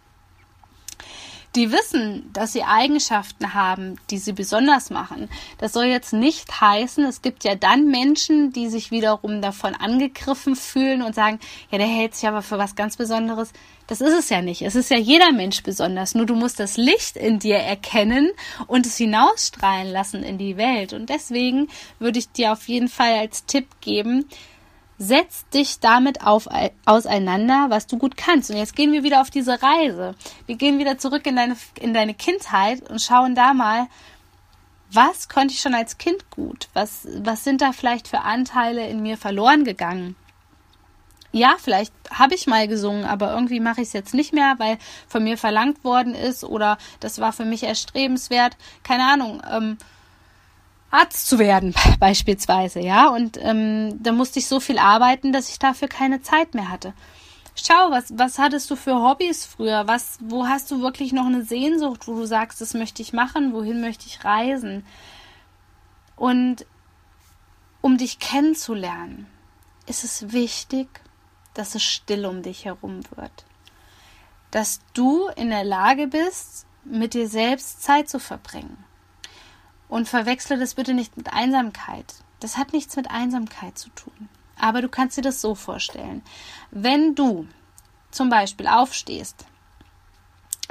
die 1.56 1.72
wissen, 1.72 2.30
dass 2.32 2.52
sie 2.52 2.62
Eigenschaften 2.62 3.54
haben, 3.54 3.96
die 4.10 4.18
sie 4.18 4.32
besonders 4.32 4.90
machen. 4.90 5.28
Das 5.58 5.72
soll 5.72 5.86
jetzt 5.86 6.12
nicht 6.12 6.60
heißen, 6.60 7.04
es 7.04 7.22
gibt 7.22 7.42
ja 7.42 7.56
dann 7.56 7.88
Menschen, 7.88 8.52
die 8.52 8.68
sich 8.68 8.90
wiederum 8.90 9.42
davon 9.42 9.74
angegriffen 9.74 10.54
fühlen 10.54 11.02
und 11.02 11.14
sagen, 11.14 11.40
ja, 11.70 11.78
der 11.78 11.88
hält 11.88 12.14
sich 12.14 12.28
aber 12.28 12.42
für 12.42 12.58
was 12.58 12.76
ganz 12.76 12.96
Besonderes. 12.96 13.52
Das 13.88 14.00
ist 14.00 14.16
es 14.16 14.28
ja 14.28 14.40
nicht. 14.40 14.62
Es 14.62 14.76
ist 14.76 14.90
ja 14.90 14.98
jeder 14.98 15.32
Mensch 15.32 15.64
besonders. 15.64 16.14
Nur 16.14 16.24
du 16.24 16.36
musst 16.36 16.60
das 16.60 16.76
Licht 16.76 17.16
in 17.16 17.40
dir 17.40 17.56
erkennen 17.56 18.30
und 18.68 18.86
es 18.86 18.96
hinausstrahlen 18.96 19.90
lassen 19.90 20.22
in 20.22 20.38
die 20.38 20.56
Welt. 20.56 20.92
Und 20.92 21.10
deswegen 21.10 21.66
würde 21.98 22.20
ich 22.20 22.30
dir 22.30 22.52
auf 22.52 22.68
jeden 22.68 22.88
Fall 22.88 23.14
als 23.14 23.46
Tipp 23.46 23.66
geben, 23.80 24.26
setz 25.00 25.48
dich 25.48 25.80
damit 25.80 26.26
auf, 26.26 26.46
auseinander, 26.84 27.66
was 27.70 27.86
du 27.86 27.96
gut 27.96 28.18
kannst. 28.18 28.50
Und 28.50 28.58
jetzt 28.58 28.76
gehen 28.76 28.92
wir 28.92 29.02
wieder 29.02 29.22
auf 29.22 29.30
diese 29.30 29.62
Reise. 29.62 30.14
Wir 30.44 30.56
gehen 30.56 30.78
wieder 30.78 30.98
zurück 30.98 31.26
in 31.26 31.36
deine, 31.36 31.56
in 31.80 31.94
deine 31.94 32.12
Kindheit 32.12 32.88
und 32.88 33.00
schauen 33.00 33.34
da 33.34 33.54
mal, 33.54 33.86
was 34.92 35.30
konnte 35.30 35.54
ich 35.54 35.60
schon 35.60 35.74
als 35.74 35.96
Kind 35.96 36.30
gut? 36.30 36.68
Was, 36.74 37.08
was 37.16 37.44
sind 37.44 37.62
da 37.62 37.72
vielleicht 37.72 38.08
für 38.08 38.20
Anteile 38.20 38.86
in 38.88 39.00
mir 39.00 39.16
verloren 39.16 39.64
gegangen? 39.64 40.16
Ja, 41.32 41.54
vielleicht 41.58 41.94
habe 42.12 42.34
ich 42.34 42.46
mal 42.46 42.68
gesungen, 42.68 43.04
aber 43.06 43.32
irgendwie 43.32 43.60
mache 43.60 43.80
ich 43.80 43.88
es 43.88 43.92
jetzt 43.94 44.14
nicht 44.14 44.34
mehr, 44.34 44.56
weil 44.58 44.76
von 45.08 45.24
mir 45.24 45.38
verlangt 45.38 45.82
worden 45.82 46.14
ist 46.14 46.44
oder 46.44 46.76
das 46.98 47.20
war 47.20 47.32
für 47.32 47.46
mich 47.46 47.62
erstrebenswert. 47.62 48.56
Keine 48.82 49.04
Ahnung. 49.04 49.40
Ähm, 49.50 49.78
Arzt 50.90 51.29
zu 51.29 51.38
werden, 51.38 51.74
beispielsweise, 52.00 52.81
ja. 52.81 53.09
Und 53.09 53.38
ähm, 53.40 54.03
da 54.03 54.12
musste 54.12 54.38
ich 54.38 54.46
so 54.46 54.61
viel 54.61 54.79
arbeiten, 54.79 55.33
dass 55.33 55.48
ich 55.48 55.59
dafür 55.59 55.88
keine 55.88 56.20
Zeit 56.22 56.55
mehr 56.55 56.68
hatte. 56.68 56.94
Schau, 57.55 57.90
was, 57.90 58.16
was 58.16 58.38
hattest 58.38 58.70
du 58.70 58.76
für 58.76 58.94
Hobbys 58.94 59.44
früher? 59.44 59.87
Was, 59.87 60.18
wo 60.20 60.46
hast 60.46 60.70
du 60.70 60.83
wirklich 60.83 61.12
noch 61.12 61.26
eine 61.26 61.44
Sehnsucht, 61.44 62.09
wo 62.09 62.14
du 62.14 62.24
sagst, 62.24 62.61
das 62.61 62.74
möchte 62.74 63.03
ich 63.03 63.12
machen, 63.12 63.53
wohin 63.53 63.81
möchte 63.81 64.07
ich 64.07 64.24
reisen? 64.24 64.85
Und 66.16 66.66
um 67.81 67.96
dich 67.96 68.18
kennenzulernen, 68.18 69.26
ist 69.87 70.05
es 70.05 70.33
wichtig, 70.33 70.88
dass 71.55 71.74
es 71.74 71.83
still 71.83 72.26
um 72.26 72.42
dich 72.42 72.64
herum 72.64 73.00
wird. 73.16 73.44
Dass 74.50 74.81
du 74.94 75.29
in 75.37 75.50
der 75.50 75.64
Lage 75.64 76.07
bist, 76.07 76.66
mit 76.85 77.14
dir 77.14 77.29
selbst 77.29 77.83
Zeit 77.83 78.09
zu 78.09 78.18
verbringen 78.18 78.85
und 79.90 80.09
verwechsle 80.09 80.57
das 80.57 80.74
bitte 80.74 80.94
nicht 80.94 81.16
mit 81.16 81.33
Einsamkeit. 81.33 82.14
Das 82.38 82.57
hat 82.57 82.72
nichts 82.72 82.96
mit 82.96 83.11
Einsamkeit 83.11 83.76
zu 83.76 83.90
tun. 83.90 84.29
Aber 84.59 84.81
du 84.81 84.88
kannst 84.88 85.18
dir 85.18 85.22
das 85.22 85.40
so 85.40 85.55
vorstellen. 85.55 86.22
Wenn 86.70 87.14
du 87.14 87.46
zum 88.11 88.31
Beispiel 88.31 88.66
aufstehst, 88.66 89.44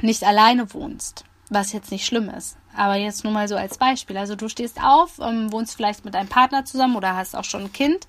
nicht 0.01 0.23
alleine 0.23 0.73
wohnst, 0.73 1.25
was 1.49 1.73
jetzt 1.73 1.91
nicht 1.91 2.05
schlimm 2.05 2.29
ist, 2.29 2.57
aber 2.75 2.95
jetzt 2.95 3.23
nur 3.23 3.33
mal 3.33 3.47
so 3.47 3.57
als 3.57 3.77
Beispiel. 3.77 4.17
Also 4.17 4.35
du 4.35 4.47
stehst 4.47 4.81
auf, 4.81 5.19
ähm, 5.19 5.51
wohnst 5.51 5.75
vielleicht 5.75 6.05
mit 6.05 6.13
deinem 6.13 6.29
Partner 6.29 6.63
zusammen 6.63 6.95
oder 6.95 7.15
hast 7.15 7.35
auch 7.35 7.43
schon 7.43 7.63
ein 7.63 7.73
Kind 7.73 8.07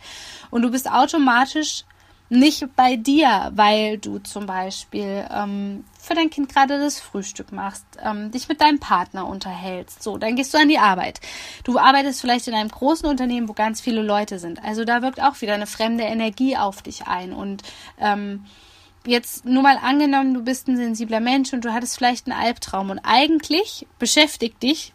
und 0.51 0.63
du 0.63 0.71
bist 0.71 0.91
automatisch 0.91 1.85
nicht 2.31 2.65
bei 2.77 2.95
dir, 2.95 3.51
weil 3.55 3.99
du 3.99 4.21
zum 4.21 4.47
Beispiel 4.47 5.27
ähm, 5.31 5.85
für 5.99 6.15
dein 6.15 6.31
Kind 6.31 6.49
gerade 6.49 6.79
das 6.79 7.01
Frühstück 7.01 7.51
machst, 7.51 7.85
ähm, 8.03 8.31
dich 8.31 8.49
mit 8.49 8.61
deinem 8.61 8.79
Partner 8.79 9.27
unterhältst. 9.27 10.01
So, 10.03 10.17
dann 10.17 10.37
gehst 10.37 10.55
du 10.55 10.59
an 10.59 10.69
die 10.69 10.79
Arbeit. 10.79 11.21
Du 11.65 11.77
arbeitest 11.77 12.21
vielleicht 12.21 12.47
in 12.47 12.55
einem 12.55 12.71
großen 12.71 13.09
Unternehmen, 13.09 13.49
wo 13.49 13.53
ganz 13.53 13.81
viele 13.81 14.03
Leute 14.03 14.39
sind. 14.39 14.63
Also 14.65 14.85
da 14.85 15.03
wirkt 15.03 15.21
auch 15.21 15.41
wieder 15.41 15.55
eine 15.55 15.67
fremde 15.67 16.05
Energie 16.05 16.57
auf 16.57 16.83
dich 16.83 17.09
ein. 17.09 17.33
Und 17.33 17.65
ähm, 17.99 18.47
jetzt 19.05 19.45
nur 19.45 19.65
mal 19.65 19.77
angenommen, 19.77 20.33
du 20.33 20.45
bist 20.45 20.69
ein 20.69 20.77
sensibler 20.77 21.21
Mensch 21.21 21.53
und 21.53 21.65
du 21.65 21.73
hattest 21.73 21.97
vielleicht 21.97 22.31
einen 22.31 22.41
Albtraum 22.41 22.91
und 22.91 23.01
eigentlich 23.01 23.89
beschäftigt 23.99 24.63
dich 24.63 24.95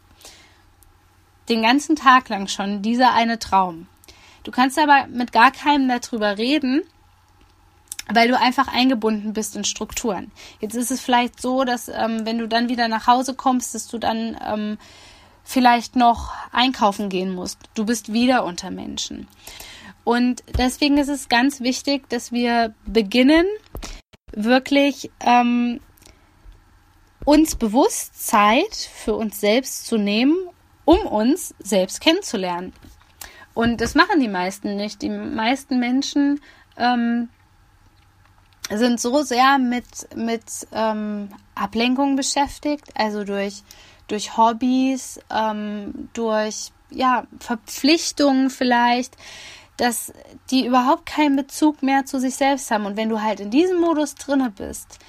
den 1.49 1.63
ganzen 1.63 1.97
Tag 1.97 2.29
lang 2.29 2.47
schon 2.47 2.81
dieser 2.81 3.13
eine 3.13 3.39
Traum. 3.39 3.87
Du 4.43 4.51
kannst 4.51 4.79
aber 4.79 5.07
mit 5.07 5.33
gar 5.33 5.51
keinem 5.51 5.89
darüber 5.89 6.37
reden, 6.37 6.81
weil 8.13 8.27
du 8.27 8.39
einfach 8.39 8.67
eingebunden 8.67 9.33
bist 9.33 9.55
in 9.55 9.63
Strukturen. 9.63 10.31
Jetzt 10.59 10.75
ist 10.75 10.91
es 10.91 11.01
vielleicht 11.01 11.41
so, 11.41 11.63
dass 11.63 11.87
ähm, 11.89 12.25
wenn 12.25 12.37
du 12.37 12.47
dann 12.47 12.69
wieder 12.69 12.87
nach 12.87 13.07
Hause 13.07 13.33
kommst, 13.33 13.73
dass 13.73 13.87
du 13.87 13.97
dann 13.97 14.37
ähm, 14.45 14.77
vielleicht 15.43 15.95
noch 15.95 16.33
einkaufen 16.51 17.09
gehen 17.09 17.33
musst. 17.33 17.59
Du 17.75 17.85
bist 17.85 18.11
wieder 18.11 18.45
unter 18.45 18.71
Menschen. 18.71 19.27
Und 20.03 20.43
deswegen 20.57 20.97
ist 20.97 21.07
es 21.07 21.29
ganz 21.29 21.61
wichtig, 21.61 22.09
dass 22.09 22.31
wir 22.31 22.73
beginnen, 22.85 23.45
wirklich 24.31 25.09
ähm, 25.21 25.79
uns 27.23 27.55
bewusst 27.55 28.27
Zeit 28.27 28.75
für 28.75 29.15
uns 29.15 29.39
selbst 29.39 29.85
zu 29.87 29.97
nehmen, 29.97 30.35
um 30.83 30.99
uns 30.99 31.55
selbst 31.59 32.01
kennenzulernen. 32.01 32.73
Und 33.53 33.81
das 33.81 33.95
machen 33.95 34.19
die 34.19 34.27
meisten 34.27 34.75
nicht. 34.75 35.01
Die 35.01 35.09
meisten 35.09 35.79
Menschen 35.79 36.41
ähm, 36.77 37.29
sind 38.69 38.99
so 38.99 39.21
sehr 39.23 39.57
mit, 39.57 39.85
mit 40.15 40.43
ähm, 40.71 41.29
Ablenkung 41.53 42.15
beschäftigt, 42.15 42.85
also 42.95 43.23
durch, 43.23 43.63
durch 44.07 44.37
Hobbys, 44.37 45.19
ähm, 45.29 46.09
durch 46.13 46.71
ja, 46.89 47.25
Verpflichtungen 47.39 48.49
vielleicht, 48.49 49.15
dass 49.77 50.13
die 50.49 50.65
überhaupt 50.65 51.05
keinen 51.05 51.35
Bezug 51.35 51.83
mehr 51.83 52.05
zu 52.05 52.19
sich 52.19 52.35
selbst 52.35 52.71
haben. 52.71 52.85
Und 52.85 52.97
wenn 52.97 53.09
du 53.09 53.21
halt 53.21 53.39
in 53.39 53.51
diesem 53.51 53.79
Modus 53.81 54.15
drinne 54.15 54.49
bist, 54.49 54.99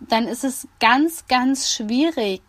dann 0.00 0.26
ist 0.26 0.44
es 0.44 0.68
ganz, 0.80 1.26
ganz 1.26 1.72
schwierig, 1.72 2.42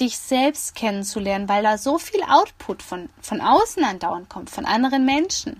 dich 0.00 0.18
selbst 0.18 0.74
kennenzulernen, 0.74 1.48
weil 1.48 1.62
da 1.62 1.76
so 1.76 1.98
viel 1.98 2.22
Output 2.22 2.82
von, 2.82 3.10
von 3.20 3.40
außen 3.40 3.84
andauernd 3.84 4.28
kommt, 4.28 4.48
von 4.48 4.64
anderen 4.64 5.04
Menschen, 5.04 5.58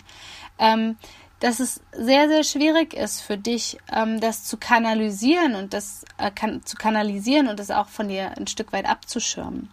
ähm, 0.58 0.96
dass 1.44 1.60
es 1.60 1.82
sehr, 1.92 2.26
sehr 2.26 2.42
schwierig 2.42 2.94
ist 2.94 3.20
für 3.20 3.36
dich, 3.36 3.76
ähm, 3.92 4.18
das 4.18 4.44
zu 4.44 4.56
kanalisieren 4.56 5.56
und 5.56 5.74
das 5.74 6.06
äh, 6.16 6.30
kann, 6.30 6.64
zu 6.64 6.74
kanalisieren 6.74 7.48
und 7.48 7.60
das 7.60 7.70
auch 7.70 7.88
von 7.88 8.08
dir 8.08 8.34
ein 8.38 8.46
Stück 8.46 8.72
weit 8.72 8.86
abzuschirmen. 8.86 9.68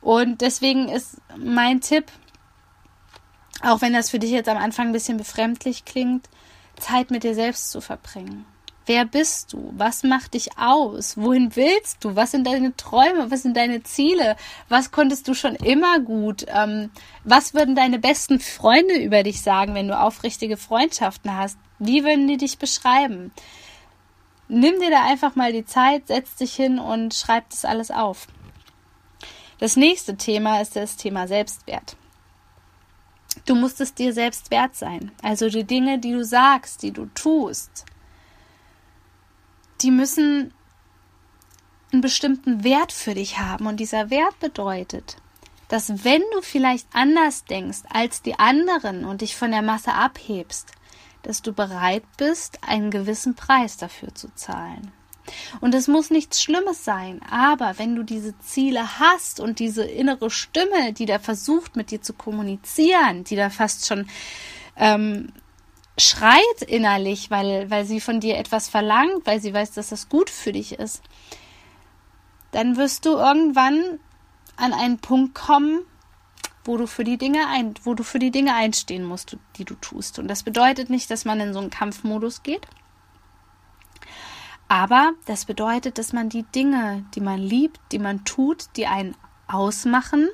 Und 0.00 0.40
deswegen 0.40 0.88
ist 0.88 1.18
mein 1.38 1.80
Tipp, 1.80 2.06
auch 3.62 3.82
wenn 3.82 3.92
das 3.92 4.10
für 4.10 4.18
dich 4.18 4.32
jetzt 4.32 4.48
am 4.48 4.58
Anfang 4.58 4.88
ein 4.88 4.92
bisschen 4.92 5.16
befremdlich 5.16 5.84
klingt, 5.84 6.28
Zeit 6.76 7.12
mit 7.12 7.22
dir 7.22 7.36
selbst 7.36 7.70
zu 7.70 7.80
verbringen. 7.80 8.44
Wer 8.86 9.06
bist 9.06 9.54
du? 9.54 9.72
Was 9.76 10.02
macht 10.02 10.34
dich 10.34 10.58
aus? 10.58 11.16
Wohin 11.16 11.56
willst 11.56 12.04
du? 12.04 12.16
Was 12.16 12.32
sind 12.32 12.46
deine 12.46 12.76
Träume? 12.76 13.30
Was 13.30 13.42
sind 13.42 13.56
deine 13.56 13.82
Ziele? 13.82 14.36
Was 14.68 14.90
konntest 14.90 15.26
du 15.26 15.34
schon 15.34 15.54
immer 15.54 16.00
gut? 16.00 16.44
Ähm, 16.48 16.90
was 17.24 17.54
würden 17.54 17.74
deine 17.74 17.98
besten 17.98 18.40
Freunde 18.40 18.96
über 18.96 19.22
dich 19.22 19.40
sagen, 19.40 19.74
wenn 19.74 19.88
du 19.88 19.98
aufrichtige 19.98 20.58
Freundschaften 20.58 21.34
hast? 21.34 21.58
Wie 21.78 22.04
würden 22.04 22.28
die 22.28 22.36
dich 22.36 22.58
beschreiben? 22.58 23.32
Nimm 24.48 24.78
dir 24.78 24.90
da 24.90 25.04
einfach 25.04 25.34
mal 25.34 25.52
die 25.52 25.64
Zeit, 25.64 26.08
setz 26.08 26.34
dich 26.36 26.54
hin 26.54 26.78
und 26.78 27.14
schreib 27.14 27.48
das 27.48 27.64
alles 27.64 27.90
auf. 27.90 28.26
Das 29.58 29.76
nächste 29.76 30.16
Thema 30.16 30.60
ist 30.60 30.76
das 30.76 30.96
Thema 30.98 31.26
Selbstwert. 31.26 31.96
Du 33.46 33.54
musst 33.54 33.80
es 33.80 33.94
dir 33.94 34.12
selbst 34.12 34.50
wert 34.50 34.76
sein. 34.76 35.10
Also 35.22 35.48
die 35.48 35.64
Dinge, 35.64 35.98
die 35.98 36.12
du 36.12 36.24
sagst, 36.24 36.82
die 36.82 36.92
du 36.92 37.06
tust, 37.14 37.86
die 39.82 39.90
müssen 39.90 40.52
einen 41.92 42.00
bestimmten 42.00 42.64
Wert 42.64 42.92
für 42.92 43.14
dich 43.14 43.38
haben. 43.38 43.66
Und 43.66 43.78
dieser 43.78 44.10
Wert 44.10 44.38
bedeutet, 44.40 45.16
dass 45.68 46.04
wenn 46.04 46.22
du 46.34 46.42
vielleicht 46.42 46.86
anders 46.92 47.44
denkst 47.44 47.80
als 47.88 48.22
die 48.22 48.38
anderen 48.38 49.04
und 49.04 49.22
dich 49.22 49.36
von 49.36 49.50
der 49.50 49.62
Masse 49.62 49.92
abhebst, 49.92 50.72
dass 51.22 51.40
du 51.40 51.52
bereit 51.52 52.04
bist, 52.18 52.58
einen 52.62 52.90
gewissen 52.90 53.34
Preis 53.34 53.76
dafür 53.76 54.14
zu 54.14 54.28
zahlen. 54.34 54.92
Und 55.60 55.74
es 55.74 55.88
muss 55.88 56.10
nichts 56.10 56.42
Schlimmes 56.42 56.84
sein, 56.84 57.22
aber 57.30 57.78
wenn 57.78 57.96
du 57.96 58.02
diese 58.02 58.38
Ziele 58.40 58.98
hast 58.98 59.40
und 59.40 59.58
diese 59.58 59.84
innere 59.84 60.30
Stimme, 60.30 60.92
die 60.92 61.06
da 61.06 61.18
versucht, 61.18 61.76
mit 61.76 61.90
dir 61.90 62.02
zu 62.02 62.12
kommunizieren, 62.12 63.24
die 63.24 63.36
da 63.36 63.48
fast 63.48 63.86
schon 63.86 64.06
ähm, 64.76 65.32
schreit 65.98 66.62
innerlich, 66.66 67.30
weil, 67.30 67.70
weil 67.70 67.84
sie 67.84 68.00
von 68.00 68.20
dir 68.20 68.36
etwas 68.36 68.68
verlangt, 68.68 69.26
weil 69.26 69.40
sie 69.40 69.54
weiß, 69.54 69.72
dass 69.72 69.90
das 69.90 70.08
gut 70.08 70.30
für 70.30 70.52
dich 70.52 70.72
ist, 70.78 71.02
dann 72.50 72.76
wirst 72.76 73.04
du 73.06 73.10
irgendwann 73.10 74.00
an 74.56 74.72
einen 74.72 74.98
Punkt 74.98 75.34
kommen, 75.34 75.80
wo 76.64 76.76
du 76.76 76.86
für 76.86 77.04
die 77.04 77.18
Dinge 77.18 77.46
ein, 77.48 77.74
wo 77.82 77.94
du 77.94 78.02
für 78.02 78.18
die 78.18 78.30
Dinge 78.30 78.54
einstehen 78.54 79.04
musst, 79.04 79.36
die 79.56 79.64
du 79.64 79.74
tust. 79.74 80.18
Und 80.18 80.28
das 80.28 80.42
bedeutet 80.42 80.90
nicht, 80.90 81.10
dass 81.10 81.24
man 81.24 81.40
in 81.40 81.52
so 81.52 81.60
einen 81.60 81.70
Kampfmodus 81.70 82.42
geht, 82.42 82.66
aber 84.68 85.12
das 85.26 85.44
bedeutet, 85.44 85.98
dass 85.98 86.12
man 86.12 86.28
die 86.28 86.42
Dinge, 86.42 87.04
die 87.14 87.20
man 87.20 87.38
liebt, 87.38 87.80
die 87.92 87.98
man 87.98 88.24
tut, 88.24 88.68
die 88.76 88.86
einen 88.86 89.14
ausmachen, 89.46 90.28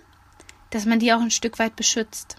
dass 0.71 0.87
man 0.87 1.01
die 1.01 1.13
auch 1.13 1.21
ein 1.21 1.33
Stück 1.33 1.59
weit 1.59 1.75
beschützt. 1.77 2.37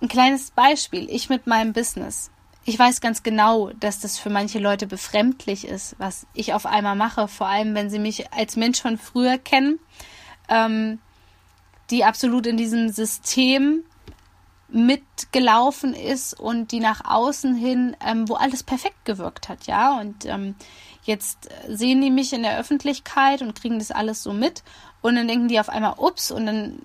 Ein 0.00 0.08
kleines 0.08 0.50
Beispiel, 0.50 1.08
ich 1.10 1.28
mit 1.28 1.46
meinem 1.46 1.72
Business. 1.74 2.30
Ich 2.64 2.78
weiß 2.78 3.00
ganz 3.00 3.22
genau, 3.22 3.70
dass 3.80 4.00
das 4.00 4.18
für 4.18 4.30
manche 4.30 4.58
Leute 4.58 4.86
befremdlich 4.86 5.66
ist, 5.66 5.94
was 5.98 6.26
ich 6.34 6.54
auf 6.54 6.66
einmal 6.66 6.96
mache, 6.96 7.28
vor 7.28 7.46
allem 7.46 7.74
wenn 7.74 7.90
sie 7.90 7.98
mich 7.98 8.32
als 8.32 8.56
Mensch 8.56 8.80
von 8.80 8.96
früher 8.96 9.38
kennen, 9.38 9.78
ähm, 10.48 11.00
die 11.90 12.04
absolut 12.04 12.46
in 12.46 12.56
diesem 12.56 12.88
System 12.90 13.82
mitgelaufen 14.68 15.94
ist 15.94 16.38
und 16.38 16.72
die 16.72 16.80
nach 16.80 17.02
außen 17.04 17.54
hin, 17.54 17.96
ähm, 18.06 18.28
wo 18.28 18.34
alles 18.34 18.62
perfekt 18.62 19.04
gewirkt 19.04 19.48
hat, 19.48 19.66
ja. 19.66 19.98
Und 19.98 20.24
ähm, 20.26 20.54
jetzt 21.02 21.48
sehen 21.66 22.00
die 22.00 22.10
mich 22.10 22.32
in 22.32 22.42
der 22.42 22.58
Öffentlichkeit 22.58 23.42
und 23.42 23.54
kriegen 23.54 23.78
das 23.78 23.90
alles 23.90 24.22
so 24.22 24.32
mit 24.32 24.62
und 25.02 25.16
dann 25.16 25.28
denken 25.28 25.48
die 25.48 25.60
auf 25.60 25.68
einmal, 25.68 25.94
ups, 25.98 26.30
und 26.30 26.46
dann 26.46 26.78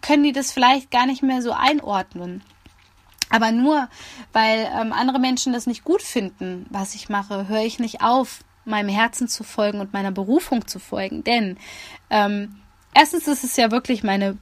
können 0.00 0.24
die 0.24 0.32
das 0.32 0.52
vielleicht 0.52 0.90
gar 0.90 1.06
nicht 1.06 1.22
mehr 1.22 1.42
so 1.42 1.52
einordnen. 1.52 2.42
Aber 3.30 3.52
nur 3.52 3.88
weil 4.32 4.70
ähm, 4.74 4.92
andere 4.92 5.18
Menschen 5.18 5.52
das 5.52 5.66
nicht 5.66 5.84
gut 5.84 6.02
finden, 6.02 6.66
was 6.70 6.94
ich 6.94 7.08
mache, 7.08 7.48
höre 7.48 7.64
ich 7.64 7.78
nicht 7.78 8.02
auf, 8.02 8.40
meinem 8.64 8.88
Herzen 8.90 9.28
zu 9.28 9.44
folgen 9.44 9.80
und 9.80 9.92
meiner 9.92 10.12
Berufung 10.12 10.66
zu 10.66 10.78
folgen. 10.78 11.24
Denn 11.24 11.56
ähm, 12.10 12.60
erstens 12.94 13.26
ist 13.26 13.44
es 13.44 13.56
ja 13.56 13.70
wirklich 13.70 14.02
meine 14.02 14.36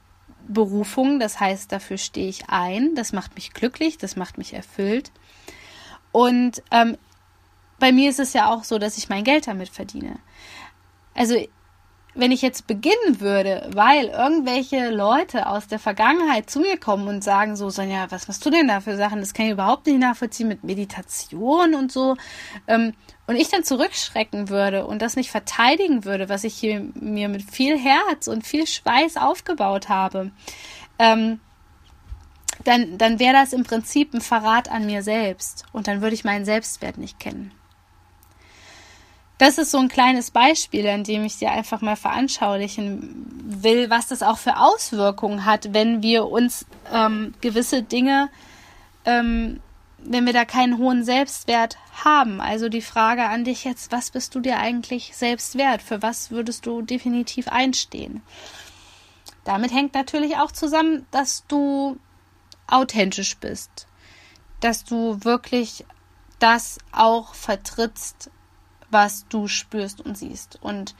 Berufung, 0.48 1.18
das 1.18 1.40
heißt, 1.40 1.72
dafür 1.72 1.98
stehe 1.98 2.28
ich 2.28 2.48
ein, 2.48 2.94
das 2.94 3.12
macht 3.12 3.34
mich 3.34 3.52
glücklich, 3.52 3.98
das 3.98 4.16
macht 4.16 4.38
mich 4.38 4.52
erfüllt. 4.52 5.10
Und 6.12 6.62
ähm, 6.70 6.96
bei 7.78 7.92
mir 7.92 8.10
ist 8.10 8.20
es 8.20 8.32
ja 8.32 8.52
auch 8.52 8.64
so, 8.64 8.78
dass 8.78 8.98
ich 8.98 9.08
mein 9.08 9.24
Geld 9.24 9.46
damit 9.46 9.68
verdiene. 9.68 10.18
Also 11.14 11.36
wenn 12.16 12.32
ich 12.32 12.42
jetzt 12.42 12.66
beginnen 12.66 13.20
würde, 13.20 13.68
weil 13.72 14.06
irgendwelche 14.06 14.90
Leute 14.90 15.46
aus 15.46 15.68
der 15.68 15.78
Vergangenheit 15.78 16.48
zu 16.48 16.60
mir 16.60 16.78
kommen 16.78 17.08
und 17.08 17.22
sagen 17.22 17.56
so, 17.56 17.70
Sonja, 17.70 18.10
was 18.10 18.26
machst 18.26 18.44
du 18.44 18.50
denn 18.50 18.68
da 18.68 18.80
für 18.80 18.96
Sachen? 18.96 19.20
Das 19.20 19.34
kann 19.34 19.46
ich 19.46 19.52
überhaupt 19.52 19.86
nicht 19.86 19.98
nachvollziehen 19.98 20.48
mit 20.48 20.64
Meditation 20.64 21.74
und 21.74 21.92
so. 21.92 22.16
Ähm, 22.66 22.94
und 23.26 23.36
ich 23.36 23.48
dann 23.48 23.64
zurückschrecken 23.64 24.48
würde 24.48 24.86
und 24.86 25.02
das 25.02 25.16
nicht 25.16 25.30
verteidigen 25.30 26.04
würde, 26.04 26.28
was 26.28 26.44
ich 26.44 26.54
hier 26.54 26.86
mir 26.94 27.28
mit 27.28 27.42
viel 27.42 27.78
Herz 27.78 28.28
und 28.28 28.46
viel 28.46 28.66
Schweiß 28.66 29.16
aufgebaut 29.16 29.88
habe, 29.88 30.30
ähm, 30.98 31.40
dann, 32.64 32.96
dann 32.96 33.18
wäre 33.18 33.34
das 33.34 33.52
im 33.52 33.64
Prinzip 33.64 34.14
ein 34.14 34.20
Verrat 34.20 34.70
an 34.70 34.86
mir 34.86 35.02
selbst 35.02 35.64
und 35.72 35.86
dann 35.88 36.00
würde 36.00 36.14
ich 36.14 36.24
meinen 36.24 36.46
Selbstwert 36.46 36.96
nicht 36.96 37.20
kennen 37.20 37.52
das 39.38 39.58
ist 39.58 39.70
so 39.70 39.78
ein 39.78 39.88
kleines 39.88 40.30
Beispiel, 40.30 40.86
an 40.88 41.04
dem 41.04 41.24
ich 41.24 41.38
dir 41.38 41.50
einfach 41.50 41.82
mal 41.82 41.96
veranschaulichen 41.96 43.26
will, 43.44 43.90
was 43.90 44.08
das 44.08 44.22
auch 44.22 44.38
für 44.38 44.58
Auswirkungen 44.58 45.44
hat, 45.44 45.74
wenn 45.74 46.02
wir 46.02 46.26
uns 46.26 46.64
ähm, 46.92 47.34
gewisse 47.42 47.82
Dinge, 47.82 48.30
ähm, 49.04 49.60
wenn 49.98 50.24
wir 50.24 50.32
da 50.32 50.44
keinen 50.44 50.78
hohen 50.78 51.04
Selbstwert 51.04 51.76
haben. 52.04 52.40
Also 52.40 52.68
die 52.68 52.80
Frage 52.80 53.24
an 53.24 53.44
dich 53.44 53.64
jetzt, 53.64 53.92
was 53.92 54.10
bist 54.10 54.34
du 54.34 54.40
dir 54.40 54.58
eigentlich 54.58 55.14
selbst 55.14 55.58
wert? 55.58 55.82
Für 55.82 56.00
was 56.00 56.30
würdest 56.30 56.64
du 56.64 56.80
definitiv 56.80 57.48
einstehen? 57.48 58.22
Damit 59.44 59.72
hängt 59.72 59.94
natürlich 59.94 60.36
auch 60.38 60.50
zusammen, 60.50 61.06
dass 61.10 61.44
du 61.46 61.98
authentisch 62.66 63.36
bist, 63.36 63.86
dass 64.60 64.84
du 64.84 65.22
wirklich 65.22 65.84
das 66.38 66.78
auch 66.92 67.34
vertrittst, 67.34 68.30
was 68.96 69.28
du 69.28 69.46
spürst 69.46 70.00
und 70.00 70.16
siehst. 70.16 70.58
Und 70.62 70.94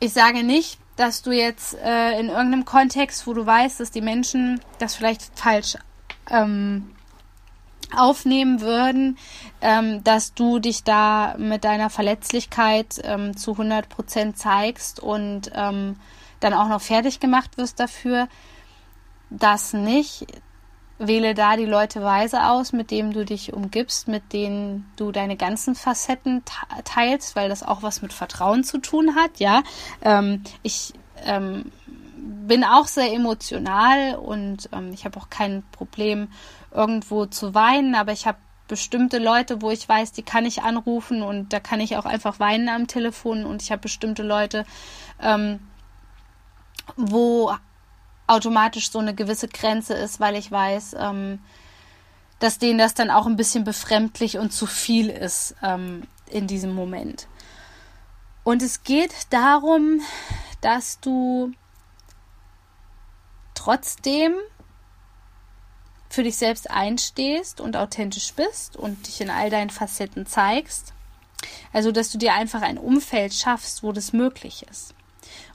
ich 0.00 0.12
sage 0.12 0.42
nicht, 0.42 0.80
dass 0.96 1.22
du 1.22 1.30
jetzt 1.30 1.74
äh, 1.74 2.18
in 2.18 2.30
irgendeinem 2.30 2.64
Kontext, 2.64 3.28
wo 3.28 3.32
du 3.32 3.46
weißt, 3.46 3.78
dass 3.78 3.92
die 3.92 4.00
Menschen 4.00 4.60
das 4.80 4.96
vielleicht 4.96 5.38
falsch 5.38 5.76
ähm, 6.28 6.90
aufnehmen 7.96 8.60
würden, 8.60 9.18
ähm, 9.60 10.02
dass 10.02 10.34
du 10.34 10.58
dich 10.58 10.82
da 10.82 11.36
mit 11.38 11.62
deiner 11.62 11.90
Verletzlichkeit 11.90 13.00
ähm, 13.04 13.36
zu 13.36 13.52
100 13.52 13.88
Prozent 13.88 14.36
zeigst 14.36 14.98
und 14.98 15.52
ähm, 15.54 15.94
dann 16.40 16.54
auch 16.54 16.68
noch 16.68 16.80
fertig 16.80 17.20
gemacht 17.20 17.56
wirst 17.56 17.78
dafür. 17.78 18.26
Das 19.30 19.74
nicht 19.74 20.26
wähle 21.00 21.34
da 21.34 21.56
die 21.56 21.64
Leute 21.64 22.02
weise 22.02 22.44
aus, 22.44 22.72
mit 22.72 22.90
denen 22.90 23.12
du 23.12 23.24
dich 23.24 23.54
umgibst, 23.54 24.06
mit 24.06 24.34
denen 24.34 24.92
du 24.96 25.12
deine 25.12 25.36
ganzen 25.36 25.74
Facetten 25.74 26.42
teilst, 26.84 27.34
weil 27.34 27.48
das 27.48 27.62
auch 27.62 27.82
was 27.82 28.02
mit 28.02 28.12
Vertrauen 28.12 28.64
zu 28.64 28.78
tun 28.78 29.14
hat, 29.16 29.40
ja. 29.40 29.62
Ähm, 30.02 30.42
ich 30.62 30.92
ähm, 31.24 31.72
bin 32.16 32.64
auch 32.64 32.86
sehr 32.86 33.12
emotional 33.12 34.16
und 34.16 34.68
ähm, 34.72 34.92
ich 34.92 35.06
habe 35.06 35.18
auch 35.18 35.30
kein 35.30 35.62
Problem, 35.72 36.28
irgendwo 36.70 37.26
zu 37.26 37.54
weinen, 37.54 37.94
aber 37.94 38.12
ich 38.12 38.26
habe 38.26 38.38
bestimmte 38.68 39.18
Leute, 39.18 39.62
wo 39.62 39.70
ich 39.70 39.88
weiß, 39.88 40.12
die 40.12 40.22
kann 40.22 40.44
ich 40.44 40.62
anrufen 40.62 41.22
und 41.22 41.52
da 41.52 41.60
kann 41.60 41.80
ich 41.80 41.96
auch 41.96 42.04
einfach 42.04 42.38
weinen 42.38 42.68
am 42.68 42.86
Telefon 42.86 43.44
und 43.46 43.62
ich 43.62 43.72
habe 43.72 43.80
bestimmte 43.80 44.22
Leute, 44.22 44.64
ähm, 45.20 45.60
wo 46.96 47.52
automatisch 48.30 48.90
so 48.90 48.98
eine 48.98 49.14
gewisse 49.14 49.48
Grenze 49.48 49.94
ist, 49.94 50.20
weil 50.20 50.36
ich 50.36 50.50
weiß, 50.50 50.94
ähm, 50.98 51.40
dass 52.38 52.58
denen 52.58 52.78
das 52.78 52.94
dann 52.94 53.10
auch 53.10 53.26
ein 53.26 53.36
bisschen 53.36 53.64
befremdlich 53.64 54.38
und 54.38 54.52
zu 54.52 54.66
viel 54.66 55.10
ist 55.10 55.54
ähm, 55.62 56.04
in 56.30 56.46
diesem 56.46 56.72
Moment. 56.72 57.26
Und 58.44 58.62
es 58.62 58.82
geht 58.82 59.12
darum, 59.30 60.00
dass 60.60 61.00
du 61.00 61.52
trotzdem 63.54 64.34
für 66.08 66.22
dich 66.22 66.36
selbst 66.36 66.70
einstehst 66.70 67.60
und 67.60 67.76
authentisch 67.76 68.32
bist 68.34 68.76
und 68.76 69.06
dich 69.06 69.20
in 69.20 69.30
all 69.30 69.50
deinen 69.50 69.70
Facetten 69.70 70.26
zeigst. 70.26 70.94
Also, 71.72 71.92
dass 71.92 72.10
du 72.10 72.18
dir 72.18 72.34
einfach 72.34 72.62
ein 72.62 72.78
Umfeld 72.78 73.34
schaffst, 73.34 73.82
wo 73.82 73.92
das 73.92 74.12
möglich 74.12 74.66
ist. 74.70 74.94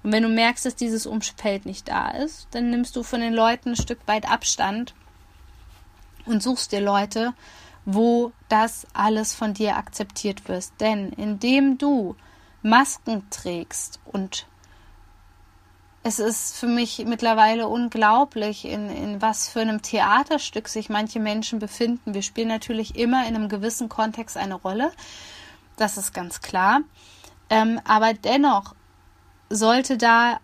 Und 0.06 0.12
wenn 0.12 0.22
du 0.22 0.30
merkst, 0.30 0.68
dass 0.68 0.76
dieses 0.76 1.08
Umfeld 1.08 1.66
nicht 1.66 1.88
da 1.88 2.12
ist, 2.12 2.48
dann 2.52 2.70
nimmst 2.70 2.96
du 2.96 3.02
von 3.02 3.22
den 3.22 3.34
Leuten 3.34 3.70
ein 3.70 3.76
Stück 3.76 3.98
weit 4.06 4.30
Abstand 4.30 4.94
und 6.28 6.44
suchst 6.44 6.72
dir 6.72 6.80
Leute, 6.80 7.34
wo 7.86 8.32
das 8.48 8.86
alles 8.94 9.34
von 9.34 9.56
dir 9.56 9.78
akzeptiert 9.78 10.48
wird. 10.48 10.66
Denn 10.80 11.10
indem 11.10 11.80
du 11.80 12.16
Masken 12.62 13.28
trägst 13.32 14.00
und 14.06 14.46
es 16.04 16.20
ist 16.20 16.56
für 16.56 16.68
mich 16.68 17.04
mittlerweile 17.08 17.68
unglaublich, 17.68 18.66
in, 18.66 18.92
in 18.92 19.24
was 19.24 19.50
für 19.50 19.62
einem 19.62 19.82
Theaterstück 19.82 20.68
sich 20.68 20.88
manche 20.88 21.20
Menschen 21.20 21.58
befinden. 21.58 22.14
Wir 22.14 22.22
spielen 22.22 22.50
natürlich 22.50 22.96
immer 22.96 23.28
in 23.28 23.34
einem 23.34 23.50
gewissen 23.50 23.90
Kontext 23.90 24.38
eine 24.38 24.54
Rolle. 24.54 24.92
Das 25.78 25.98
ist 25.98 26.14
ganz 26.14 26.42
klar. 26.42 26.82
Ähm, 27.50 27.82
aber 27.86 28.14
dennoch 28.14 28.76
sollte 29.56 29.98
da 29.98 30.40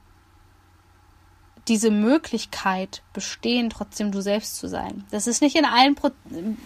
diese 1.68 1.92
Möglichkeit 1.92 3.02
bestehen, 3.14 3.70
trotzdem 3.70 4.12
du 4.12 4.22
selbst 4.22 4.58
zu 4.58 4.68
sein. 4.68 5.06
Das 5.12 5.28
ist 5.28 5.42
nicht 5.42 5.56
in 5.56 5.66
allen 5.66 5.96
Pro 5.96 6.10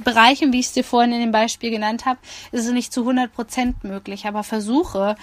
Bereichen, 0.03 0.53
wie 0.53 0.59
ich 0.59 0.67
es 0.67 0.73
dir 0.73 0.83
vorhin 0.83 1.11
in 1.11 1.19
dem 1.19 1.31
Beispiel 1.31 1.69
genannt 1.69 2.05
habe, 2.05 2.19
ist 2.51 2.65
es 2.65 2.71
nicht 2.71 2.93
zu 2.93 3.01
100 3.01 3.33
Prozent 3.33 3.83
möglich, 3.83 4.25
aber 4.25 4.43
versuche, 4.43 5.15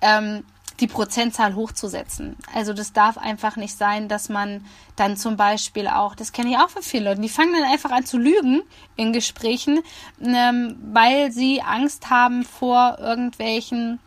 ähm, 0.00 0.44
die 0.80 0.86
Prozentzahl 0.86 1.54
hochzusetzen. 1.54 2.36
Also 2.54 2.72
das 2.72 2.92
darf 2.92 3.18
einfach 3.18 3.56
nicht 3.56 3.76
sein, 3.76 4.08
dass 4.08 4.28
man 4.28 4.64
dann 4.96 5.16
zum 5.16 5.36
Beispiel 5.36 5.88
auch, 5.88 6.14
das 6.14 6.32
kenne 6.32 6.50
ich 6.50 6.56
auch 6.56 6.70
von 6.70 6.82
vielen 6.82 7.04
Leuten, 7.04 7.22
die 7.22 7.28
fangen 7.28 7.52
dann 7.52 7.70
einfach 7.70 7.90
an 7.90 8.06
zu 8.06 8.16
lügen 8.16 8.62
in 8.96 9.12
Gesprächen, 9.12 9.80
ähm, 10.22 10.78
weil 10.92 11.32
sie 11.32 11.60
Angst 11.60 12.08
haben 12.08 12.44
vor 12.44 12.96
irgendwelchen 12.98 13.98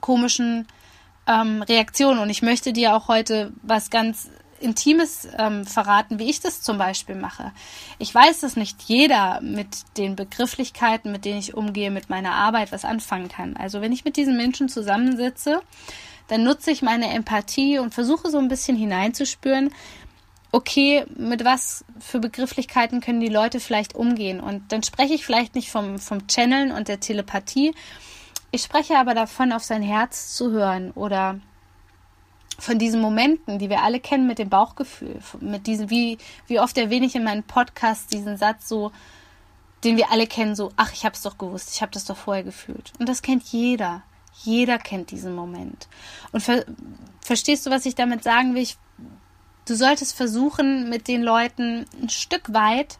komischen 0.00 0.66
ähm, 1.26 1.62
Reaktionen. 1.62 2.20
Und 2.20 2.30
ich 2.30 2.42
möchte 2.42 2.72
dir 2.72 2.94
auch 2.96 3.08
heute 3.08 3.52
was 3.62 3.90
ganz 3.90 4.30
Intimes 4.60 5.28
ähm, 5.36 5.64
verraten, 5.64 6.18
wie 6.18 6.30
ich 6.30 6.40
das 6.40 6.62
zum 6.62 6.78
Beispiel 6.78 7.14
mache. 7.14 7.52
Ich 7.98 8.14
weiß, 8.14 8.40
dass 8.40 8.56
nicht 8.56 8.82
jeder 8.82 9.40
mit 9.42 9.68
den 9.98 10.16
Begrifflichkeiten, 10.16 11.12
mit 11.12 11.24
denen 11.24 11.38
ich 11.38 11.54
umgehe, 11.54 11.90
mit 11.90 12.08
meiner 12.08 12.32
Arbeit 12.32 12.72
was 12.72 12.84
anfangen 12.84 13.28
kann. 13.28 13.56
Also 13.56 13.80
wenn 13.80 13.92
ich 13.92 14.04
mit 14.04 14.16
diesen 14.16 14.36
Menschen 14.36 14.68
zusammensitze, 14.68 15.60
dann 16.28 16.42
nutze 16.42 16.70
ich 16.70 16.82
meine 16.82 17.10
Empathie 17.10 17.78
und 17.78 17.94
versuche 17.94 18.30
so 18.30 18.38
ein 18.38 18.48
bisschen 18.48 18.76
hineinzuspüren, 18.76 19.70
okay, 20.52 21.04
mit 21.16 21.44
was 21.44 21.84
für 22.00 22.18
Begrifflichkeiten 22.18 23.00
können 23.00 23.20
die 23.20 23.28
Leute 23.28 23.60
vielleicht 23.60 23.94
umgehen. 23.94 24.40
Und 24.40 24.72
dann 24.72 24.82
spreche 24.82 25.14
ich 25.14 25.24
vielleicht 25.24 25.54
nicht 25.54 25.70
vom, 25.70 25.98
vom 25.98 26.26
Channeln 26.28 26.72
und 26.72 26.88
der 26.88 27.00
Telepathie, 27.00 27.74
ich 28.50 28.62
spreche 28.62 28.98
aber 28.98 29.14
davon, 29.14 29.52
auf 29.52 29.62
sein 29.62 29.82
Herz 29.82 30.34
zu 30.34 30.50
hören 30.50 30.90
oder 30.92 31.40
von 32.58 32.78
diesen 32.78 33.00
Momenten, 33.00 33.58
die 33.58 33.68
wir 33.68 33.82
alle 33.82 34.00
kennen 34.00 34.26
mit 34.26 34.38
dem 34.38 34.48
Bauchgefühl, 34.48 35.18
mit 35.40 35.66
diesen, 35.66 35.90
wie, 35.90 36.18
wie 36.46 36.58
oft 36.58 36.78
erwähne 36.78 37.06
ich 37.06 37.14
in 37.14 37.24
meinen 37.24 37.42
Podcasts 37.42 38.06
diesen 38.06 38.36
Satz 38.36 38.68
so, 38.68 38.92
den 39.84 39.96
wir 39.96 40.10
alle 40.10 40.26
kennen, 40.26 40.56
so, 40.56 40.72
ach, 40.76 40.92
ich 40.92 41.04
habe 41.04 41.14
es 41.14 41.22
doch 41.22 41.36
gewusst, 41.36 41.70
ich 41.74 41.82
habe 41.82 41.92
das 41.92 42.06
doch 42.06 42.16
vorher 42.16 42.44
gefühlt. 42.44 42.92
Und 42.98 43.08
das 43.08 43.22
kennt 43.22 43.44
jeder. 43.44 44.02
Jeder 44.42 44.78
kennt 44.78 45.10
diesen 45.10 45.34
Moment. 45.34 45.88
Und 46.32 46.42
ver 46.42 46.64
verstehst 47.20 47.66
du, 47.66 47.70
was 47.70 47.86
ich 47.86 47.94
damit 47.94 48.22
sagen 48.22 48.54
will? 48.54 48.62
Ich, 48.62 48.76
du 49.66 49.74
solltest 49.74 50.14
versuchen, 50.14 50.88
mit 50.88 51.08
den 51.08 51.22
Leuten 51.22 51.86
ein 52.00 52.08
Stück 52.08 52.52
weit 52.52 52.98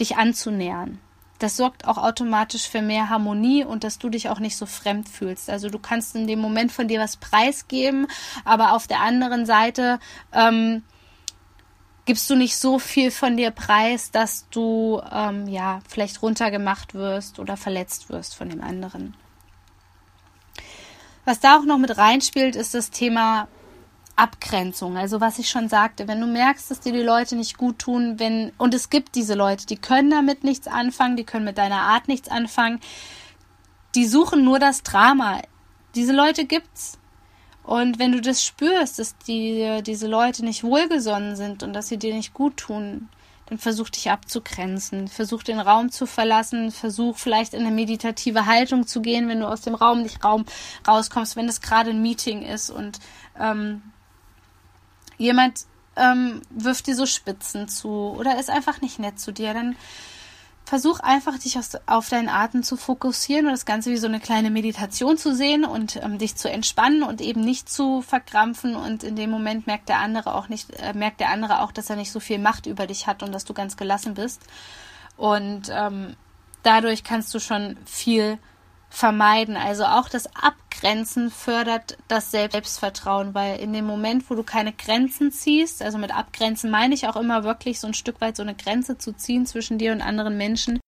dich 0.00 0.16
anzunähern 0.16 0.98
das 1.44 1.58
sorgt 1.58 1.86
auch 1.86 1.98
automatisch 1.98 2.70
für 2.70 2.80
mehr 2.80 3.10
Harmonie 3.10 3.66
und 3.66 3.84
dass 3.84 3.98
du 3.98 4.08
dich 4.08 4.30
auch 4.30 4.38
nicht 4.38 4.56
so 4.56 4.64
fremd 4.64 5.10
fühlst. 5.10 5.50
Also 5.50 5.68
du 5.68 5.78
kannst 5.78 6.16
in 6.16 6.26
dem 6.26 6.38
Moment 6.38 6.72
von 6.72 6.88
dir 6.88 6.98
was 7.00 7.18
preisgeben, 7.18 8.06
aber 8.46 8.72
auf 8.72 8.86
der 8.86 9.00
anderen 9.00 9.44
Seite 9.44 10.00
ähm, 10.32 10.82
gibst 12.06 12.30
du 12.30 12.34
nicht 12.34 12.56
so 12.56 12.78
viel 12.78 13.10
von 13.10 13.36
dir 13.36 13.50
preis, 13.50 14.10
dass 14.10 14.48
du 14.48 15.02
ähm, 15.12 15.46
ja 15.46 15.80
vielleicht 15.86 16.22
runtergemacht 16.22 16.94
wirst 16.94 17.38
oder 17.38 17.58
verletzt 17.58 18.08
wirst 18.08 18.34
von 18.34 18.48
dem 18.48 18.62
anderen. 18.62 19.14
Was 21.26 21.40
da 21.40 21.58
auch 21.58 21.66
noch 21.66 21.76
mit 21.76 21.98
reinspielt, 21.98 22.56
ist 22.56 22.72
das 22.72 22.88
Thema 22.88 23.48
Abgrenzung. 24.16 24.96
Also 24.96 25.20
was 25.20 25.38
ich 25.38 25.48
schon 25.48 25.68
sagte, 25.68 26.06
wenn 26.06 26.20
du 26.20 26.26
merkst, 26.26 26.70
dass 26.70 26.80
dir 26.80 26.92
die 26.92 27.02
Leute 27.02 27.36
nicht 27.36 27.58
gut 27.58 27.78
tun, 27.78 28.18
wenn 28.18 28.52
und 28.58 28.74
es 28.74 28.90
gibt 28.90 29.14
diese 29.14 29.34
Leute, 29.34 29.66
die 29.66 29.76
können 29.76 30.10
damit 30.10 30.44
nichts 30.44 30.68
anfangen, 30.68 31.16
die 31.16 31.24
können 31.24 31.44
mit 31.44 31.58
deiner 31.58 31.80
Art 31.80 32.08
nichts 32.08 32.28
anfangen, 32.28 32.80
die 33.94 34.06
suchen 34.06 34.44
nur 34.44 34.58
das 34.58 34.82
Drama. 34.82 35.40
Diese 35.94 36.12
Leute 36.12 36.44
gibt's. 36.44 36.98
Und 37.62 37.98
wenn 37.98 38.12
du 38.12 38.20
das 38.20 38.44
spürst, 38.44 38.98
dass 38.98 39.16
die, 39.18 39.80
diese 39.84 40.06
Leute 40.06 40.44
nicht 40.44 40.64
wohlgesonnen 40.64 41.34
sind 41.34 41.62
und 41.62 41.72
dass 41.72 41.88
sie 41.88 41.96
dir 41.96 42.14
nicht 42.14 42.34
gut 42.34 42.58
tun, 42.58 43.08
dann 43.46 43.58
versuch 43.58 43.90
dich 43.90 44.10
abzugrenzen, 44.10 45.08
versuch 45.08 45.42
den 45.42 45.60
Raum 45.60 45.90
zu 45.90 46.06
verlassen, 46.06 46.70
versuch 46.70 47.16
vielleicht 47.16 47.54
in 47.54 47.60
eine 47.60 47.74
meditative 47.74 48.46
Haltung 48.46 48.86
zu 48.86 49.00
gehen, 49.00 49.28
wenn 49.28 49.40
du 49.40 49.48
aus 49.48 49.62
dem 49.62 49.74
Raum 49.74 50.02
nicht 50.02 50.24
Raum 50.24 50.44
rauskommst, 50.86 51.36
wenn 51.36 51.48
es 51.48 51.60
gerade 51.60 51.90
ein 51.90 52.02
Meeting 52.02 52.42
ist 52.42 52.70
und 52.70 52.98
ähm, 53.38 53.82
jemand 55.18 55.66
ähm, 55.96 56.42
wirft 56.50 56.86
dir 56.86 56.96
so 56.96 57.06
Spitzen 57.06 57.68
zu 57.68 57.88
oder 57.88 58.38
ist 58.38 58.50
einfach 58.50 58.80
nicht 58.80 58.98
nett 58.98 59.18
zu 59.20 59.32
dir, 59.32 59.54
dann 59.54 59.76
versuch 60.64 61.00
einfach, 61.00 61.38
dich 61.38 61.58
auf 61.86 62.08
deinen 62.08 62.28
Atem 62.28 62.62
zu 62.62 62.76
fokussieren 62.76 63.46
und 63.46 63.52
das 63.52 63.66
Ganze 63.66 63.90
wie 63.90 63.98
so 63.98 64.06
eine 64.06 64.20
kleine 64.20 64.50
Meditation 64.50 65.18
zu 65.18 65.34
sehen 65.34 65.64
und 65.64 65.96
ähm, 65.96 66.18
dich 66.18 66.36
zu 66.36 66.50
entspannen 66.50 67.02
und 67.02 67.20
eben 67.20 67.42
nicht 67.42 67.68
zu 67.68 68.00
verkrampfen 68.00 68.74
und 68.74 69.04
in 69.04 69.14
dem 69.14 69.30
Moment 69.30 69.66
merkt 69.66 69.90
der 69.90 69.98
andere 69.98 70.34
auch 70.34 70.48
nicht, 70.48 70.70
äh, 70.80 70.94
merkt 70.94 71.20
der 71.20 71.28
andere 71.30 71.60
auch, 71.60 71.70
dass 71.70 71.90
er 71.90 71.96
nicht 71.96 72.10
so 72.10 72.18
viel 72.18 72.38
Macht 72.38 72.66
über 72.66 72.86
dich 72.86 73.06
hat 73.06 73.22
und 73.22 73.32
dass 73.32 73.44
du 73.44 73.52
ganz 73.52 73.76
gelassen 73.76 74.14
bist. 74.14 74.42
Und 75.16 75.70
ähm, 75.70 76.16
dadurch 76.62 77.04
kannst 77.04 77.34
du 77.34 77.40
schon 77.40 77.76
viel 77.84 78.38
vermeiden. 78.94 79.56
Also 79.56 79.84
auch 79.84 80.08
das 80.08 80.28
Abgrenzen 80.36 81.30
fördert 81.30 81.98
das 82.06 82.30
Selbstvertrauen, 82.30 83.34
weil 83.34 83.58
in 83.58 83.72
dem 83.72 83.86
Moment, 83.86 84.30
wo 84.30 84.34
du 84.34 84.44
keine 84.44 84.72
Grenzen 84.72 85.32
ziehst, 85.32 85.82
also 85.82 85.98
mit 85.98 86.14
Abgrenzen 86.14 86.70
meine 86.70 86.94
ich 86.94 87.08
auch 87.08 87.16
immer 87.16 87.42
wirklich 87.42 87.80
so 87.80 87.88
ein 87.88 87.94
Stück 87.94 88.20
weit 88.20 88.36
so 88.36 88.42
eine 88.42 88.54
Grenze 88.54 88.96
zu 88.96 89.12
ziehen 89.12 89.46
zwischen 89.46 89.78
dir 89.78 89.92
und 89.92 90.00
anderen 90.00 90.36
Menschen. 90.36 90.78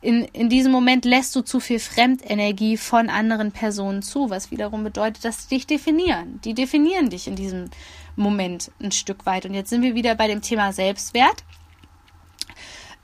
In, 0.00 0.24
in 0.26 0.48
diesem 0.48 0.70
Moment 0.70 1.06
lässt 1.06 1.34
du 1.34 1.40
zu 1.40 1.58
viel 1.58 1.80
Fremdenergie 1.80 2.76
von 2.76 3.08
anderen 3.08 3.50
Personen 3.50 4.02
zu, 4.02 4.30
was 4.30 4.50
wiederum 4.50 4.84
bedeutet, 4.84 5.24
dass 5.24 5.42
sie 5.42 5.56
dich 5.56 5.66
definieren. 5.66 6.40
Die 6.44 6.54
definieren 6.54 7.08
dich 7.08 7.26
in 7.26 7.34
diesem 7.34 7.70
Moment 8.14 8.70
ein 8.80 8.92
Stück 8.92 9.26
weit. 9.26 9.46
Und 9.46 9.54
jetzt 9.54 9.70
sind 9.70 9.82
wir 9.82 9.94
wieder 9.94 10.14
bei 10.14 10.28
dem 10.28 10.42
Thema 10.42 10.72
Selbstwert. 10.72 11.44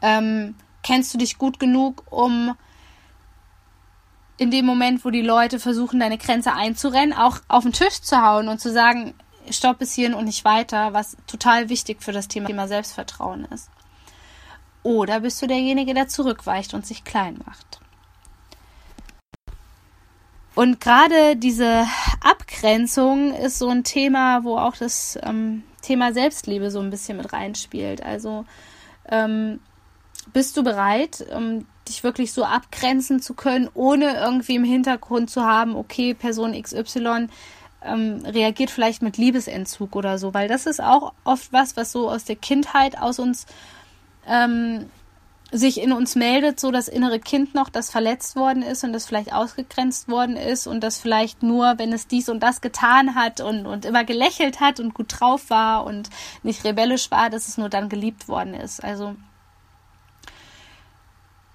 Ähm, 0.03 0.55
kennst 0.83 1.15
du 1.15 1.19
dich 1.19 1.39
gut 1.39 1.59
genug, 1.59 2.05
um 2.11 2.55
in 4.37 4.51
dem 4.51 4.66
Moment, 4.66 5.05
wo 5.05 5.11
die 5.11 5.23
Leute 5.23 5.59
versuchen, 5.59 6.01
deine 6.01 6.18
Grenze 6.18 6.53
einzurennen, 6.53 7.16
auch 7.16 7.38
auf 7.49 7.62
den 7.62 7.73
Tisch 7.73 8.01
zu 8.01 8.20
hauen 8.20 8.49
und 8.49 8.61
zu 8.61 8.73
sagen, 8.73 9.14
stopp 9.51 9.79
bis 9.79 9.92
hierhin 9.92 10.14
und 10.14 10.25
nicht 10.25 10.44
weiter, 10.44 10.92
was 10.92 11.16
total 11.27 11.68
wichtig 11.68 12.03
für 12.03 12.12
das 12.12 12.29
Thema 12.29 12.66
Selbstvertrauen 12.66 13.44
ist. 13.47 13.70
Oder 14.83 15.20
bist 15.20 15.40
du 15.40 15.47
derjenige, 15.47 15.94
der 15.94 16.09
zurückweicht 16.09 16.75
und 16.75 16.87
sich 16.87 17.05
klein 17.05 17.40
macht? 17.47 17.81
Und 20.55 20.81
gerade 20.81 21.37
diese 21.37 21.87
Abgrenzung 22.20 23.35
ist 23.35 23.59
so 23.59 23.68
ein 23.68 23.83
Thema, 23.83 24.44
wo 24.44 24.57
auch 24.57 24.77
das 24.77 25.18
ähm, 25.23 25.64
Thema 25.83 26.12
Selbstliebe 26.12 26.70
so 26.70 26.81
ein 26.81 26.90
bisschen 26.90 27.16
mit 27.16 27.33
reinspielt. 27.33 28.03
Also 28.03 28.44
ähm, 29.09 29.59
bist 30.33 30.57
du 30.57 30.62
bereit, 30.62 31.25
um 31.35 31.66
dich 31.88 32.05
wirklich 32.05 32.33
so 32.33 32.44
abgrenzen 32.44 33.20
zu 33.20 33.35
können, 33.35 33.68
ohne 33.75 34.16
irgendwie 34.16 34.57
im 34.57 34.64
Hintergrund 34.64 35.31
zu 35.31 35.44
haben, 35.44 35.77
okay, 35.77 36.14
Person 36.14 36.61
XY 36.61 37.29
ähm, 37.85 38.23
reagiert 38.25 38.70
vielleicht 38.70 39.03
mit 39.03 39.16
Liebesentzug 39.16 39.94
oder 39.97 40.18
so, 40.18 40.35
weil 40.35 40.49
das 40.49 40.66
ist 40.66 40.83
auch 40.83 41.12
oft 41.25 41.53
was, 41.53 41.77
was 41.77 41.92
so 41.92 42.11
aus 42.11 42.25
der 42.25 42.37
Kindheit 42.37 42.99
aus 42.99 43.18
uns 43.18 43.47
ähm, 44.27 44.87
sich 45.53 45.81
in 45.81 45.92
uns 45.92 46.16
meldet, 46.16 46.59
so 46.59 46.70
das 46.73 46.88
innere 46.88 47.20
Kind 47.20 47.55
noch, 47.55 47.68
das 47.68 47.90
verletzt 47.90 48.35
worden 48.35 48.62
ist 48.62 48.83
und 48.83 48.92
das 48.92 49.07
vielleicht 49.07 49.33
ausgegrenzt 49.33 50.09
worden 50.09 50.37
ist 50.37 50.66
und 50.66 50.81
das 50.81 50.99
vielleicht 50.99 51.42
nur, 51.42 51.75
wenn 51.79 51.92
es 51.92 52.09
dies 52.09 52.29
und 52.29 52.42
das 52.42 52.61
getan 52.61 53.14
hat 53.14 53.40
und, 53.40 53.66
und 53.66 53.85
immer 53.85 54.05
gelächelt 54.05 54.61
hat 54.61 54.81
und 54.81 54.94
gut 54.94 55.07
drauf 55.09 55.51
war 55.51 55.85
und 55.85 56.11
nicht 56.42 56.64
rebellisch 56.64 57.11
war, 57.11 57.31
dass 57.31 57.47
es 57.47 57.57
nur 57.57 57.68
dann 57.68 57.88
geliebt 57.88 58.27
worden 58.27 58.55
ist. 58.55 58.83
Also 58.83 59.14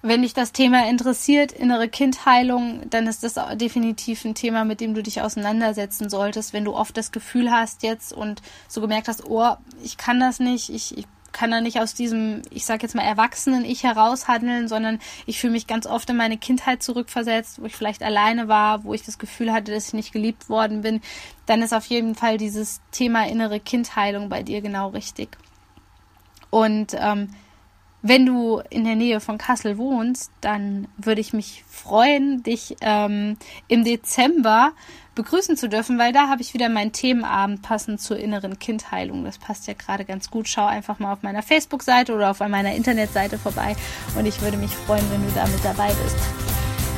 wenn 0.02 0.22
dich 0.22 0.32
das 0.32 0.52
Thema 0.52 0.88
interessiert, 0.88 1.52
innere 1.52 1.88
Kindheilung, 1.88 2.88
dann 2.88 3.06
ist 3.06 3.22
das 3.22 3.34
definitiv 3.56 4.24
ein 4.24 4.34
Thema, 4.34 4.64
mit 4.64 4.80
dem 4.80 4.94
du 4.94 5.02
dich 5.02 5.20
auseinandersetzen 5.20 6.08
solltest. 6.08 6.52
Wenn 6.52 6.64
du 6.64 6.74
oft 6.74 6.96
das 6.96 7.12
Gefühl 7.12 7.50
hast 7.50 7.82
jetzt 7.82 8.12
und 8.12 8.40
so 8.66 8.80
gemerkt 8.80 9.08
hast, 9.08 9.26
oh, 9.26 9.56
ich 9.82 9.98
kann 9.98 10.18
das 10.18 10.40
nicht, 10.40 10.70
ich, 10.70 10.96
ich 10.96 11.06
kann 11.32 11.50
da 11.50 11.60
nicht 11.60 11.80
aus 11.80 11.94
diesem, 11.94 12.42
ich 12.50 12.64
sag 12.64 12.82
jetzt 12.82 12.94
mal, 12.94 13.02
erwachsenen 13.02 13.64
Ich 13.64 13.84
heraushandeln, 13.84 14.68
sondern 14.68 14.98
ich 15.26 15.38
fühle 15.38 15.52
mich 15.52 15.66
ganz 15.66 15.86
oft 15.86 16.08
in 16.10 16.16
meine 16.16 16.38
Kindheit 16.38 16.82
zurückversetzt, 16.82 17.60
wo 17.60 17.66
ich 17.66 17.76
vielleicht 17.76 18.02
alleine 18.02 18.48
war, 18.48 18.84
wo 18.84 18.94
ich 18.94 19.02
das 19.02 19.18
Gefühl 19.18 19.52
hatte, 19.52 19.72
dass 19.72 19.88
ich 19.88 19.94
nicht 19.94 20.12
geliebt 20.12 20.48
worden 20.48 20.80
bin, 20.80 21.00
dann 21.46 21.62
ist 21.62 21.74
auf 21.74 21.86
jeden 21.86 22.14
Fall 22.14 22.38
dieses 22.38 22.80
Thema 22.90 23.26
innere 23.26 23.60
Kindheilung 23.60 24.28
bei 24.28 24.42
dir 24.42 24.60
genau 24.60 24.88
richtig. 24.88 25.36
Und 26.50 26.96
ähm, 26.98 27.34
wenn 28.02 28.24
du 28.24 28.62
in 28.70 28.84
der 28.84 28.96
Nähe 28.96 29.20
von 29.20 29.38
Kassel 29.38 29.76
wohnst, 29.76 30.30
dann 30.40 30.88
würde 30.96 31.20
ich 31.20 31.32
mich 31.32 31.64
freuen, 31.68 32.42
dich 32.42 32.76
ähm, 32.80 33.36
im 33.68 33.84
Dezember 33.84 34.72
begrüßen 35.14 35.56
zu 35.56 35.68
dürfen, 35.68 35.98
weil 35.98 36.12
da 36.12 36.28
habe 36.28 36.40
ich 36.40 36.54
wieder 36.54 36.68
meinen 36.68 36.92
Themenabend 36.92 37.62
passend 37.62 38.00
zur 38.00 38.16
inneren 38.16 38.58
Kindheilung. 38.58 39.24
Das 39.24 39.38
passt 39.38 39.66
ja 39.66 39.74
gerade 39.74 40.04
ganz 40.04 40.30
gut. 40.30 40.48
Schau 40.48 40.64
einfach 40.64 40.98
mal 40.98 41.12
auf 41.12 41.22
meiner 41.22 41.42
Facebook-Seite 41.42 42.14
oder 42.14 42.30
auf 42.30 42.40
meiner 42.40 42.74
Internetseite 42.74 43.38
vorbei 43.38 43.76
und 44.16 44.24
ich 44.24 44.40
würde 44.40 44.56
mich 44.56 44.70
freuen, 44.70 45.04
wenn 45.10 45.22
du 45.22 45.32
da 45.34 45.46
mit 45.46 45.64
dabei 45.64 45.92
bist. 46.02 46.16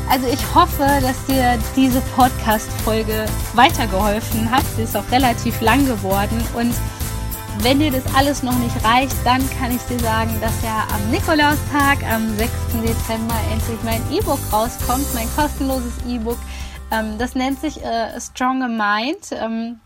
Also 0.08 0.26
ich 0.28 0.54
hoffe, 0.54 0.86
dass 1.00 1.24
dir 1.26 1.58
diese 1.74 2.00
Podcast-Folge 2.14 3.24
weitergeholfen 3.54 4.50
hat. 4.50 4.64
Sie 4.76 4.82
ist 4.82 4.96
auch 4.96 5.10
relativ 5.10 5.60
lang 5.60 5.86
geworden 5.86 6.38
und 6.54 6.74
wenn 7.62 7.78
dir 7.78 7.92
das 7.92 8.02
alles 8.16 8.42
noch 8.42 8.58
nicht 8.58 8.84
reicht, 8.84 9.14
dann 9.24 9.40
kann 9.50 9.70
ich 9.74 9.82
dir 9.82 9.98
sagen, 10.00 10.36
dass 10.40 10.62
ja 10.64 10.84
am 10.92 11.10
Nikolaustag, 11.12 12.02
am 12.10 12.36
6. 12.36 12.50
Dezember, 12.82 13.36
endlich 13.52 13.78
mein 13.84 14.02
E-Book 14.12 14.40
rauskommt, 14.52 15.06
mein 15.14 15.28
kostenloses 15.36 15.92
E-Book. 16.08 16.38
Ähm, 16.90 17.18
das 17.18 17.36
nennt 17.36 17.60
sich 17.60 17.80
äh, 17.84 18.20
Stronger 18.20 18.66
Mind. 18.66 19.30
Ähm, 19.30 19.78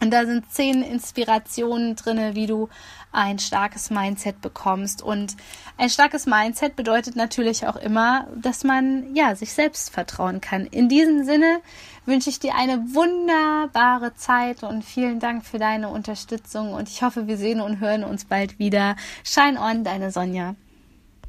und 0.00 0.10
da 0.10 0.26
sind 0.26 0.52
zehn 0.52 0.82
Inspirationen 0.82 1.96
drin, 1.96 2.34
wie 2.34 2.46
du 2.46 2.68
ein 3.12 3.38
starkes 3.38 3.88
Mindset 3.88 4.42
bekommst. 4.42 5.02
Und 5.02 5.36
ein 5.78 5.88
starkes 5.88 6.26
Mindset 6.26 6.76
bedeutet 6.76 7.16
natürlich 7.16 7.66
auch 7.66 7.76
immer, 7.76 8.26
dass 8.36 8.64
man 8.64 9.14
ja 9.14 9.34
sich 9.36 9.54
selbst 9.54 9.90
vertrauen 9.90 10.42
kann. 10.42 10.66
In 10.66 10.90
diesem 10.90 11.24
Sinne 11.24 11.60
wünsche 12.06 12.30
ich 12.30 12.38
dir 12.38 12.54
eine 12.54 12.94
wunderbare 12.94 14.14
Zeit 14.14 14.62
und 14.62 14.84
vielen 14.84 15.20
Dank 15.20 15.44
für 15.44 15.58
deine 15.58 15.88
Unterstützung. 15.88 16.72
Und 16.72 16.88
ich 16.88 17.02
hoffe, 17.02 17.26
wir 17.26 17.36
sehen 17.36 17.60
und 17.60 17.80
hören 17.80 18.04
uns 18.04 18.24
bald 18.24 18.58
wieder. 18.58 18.96
Shine 19.24 19.60
on, 19.60 19.84
deine 19.84 20.10
Sonja. 20.10 20.54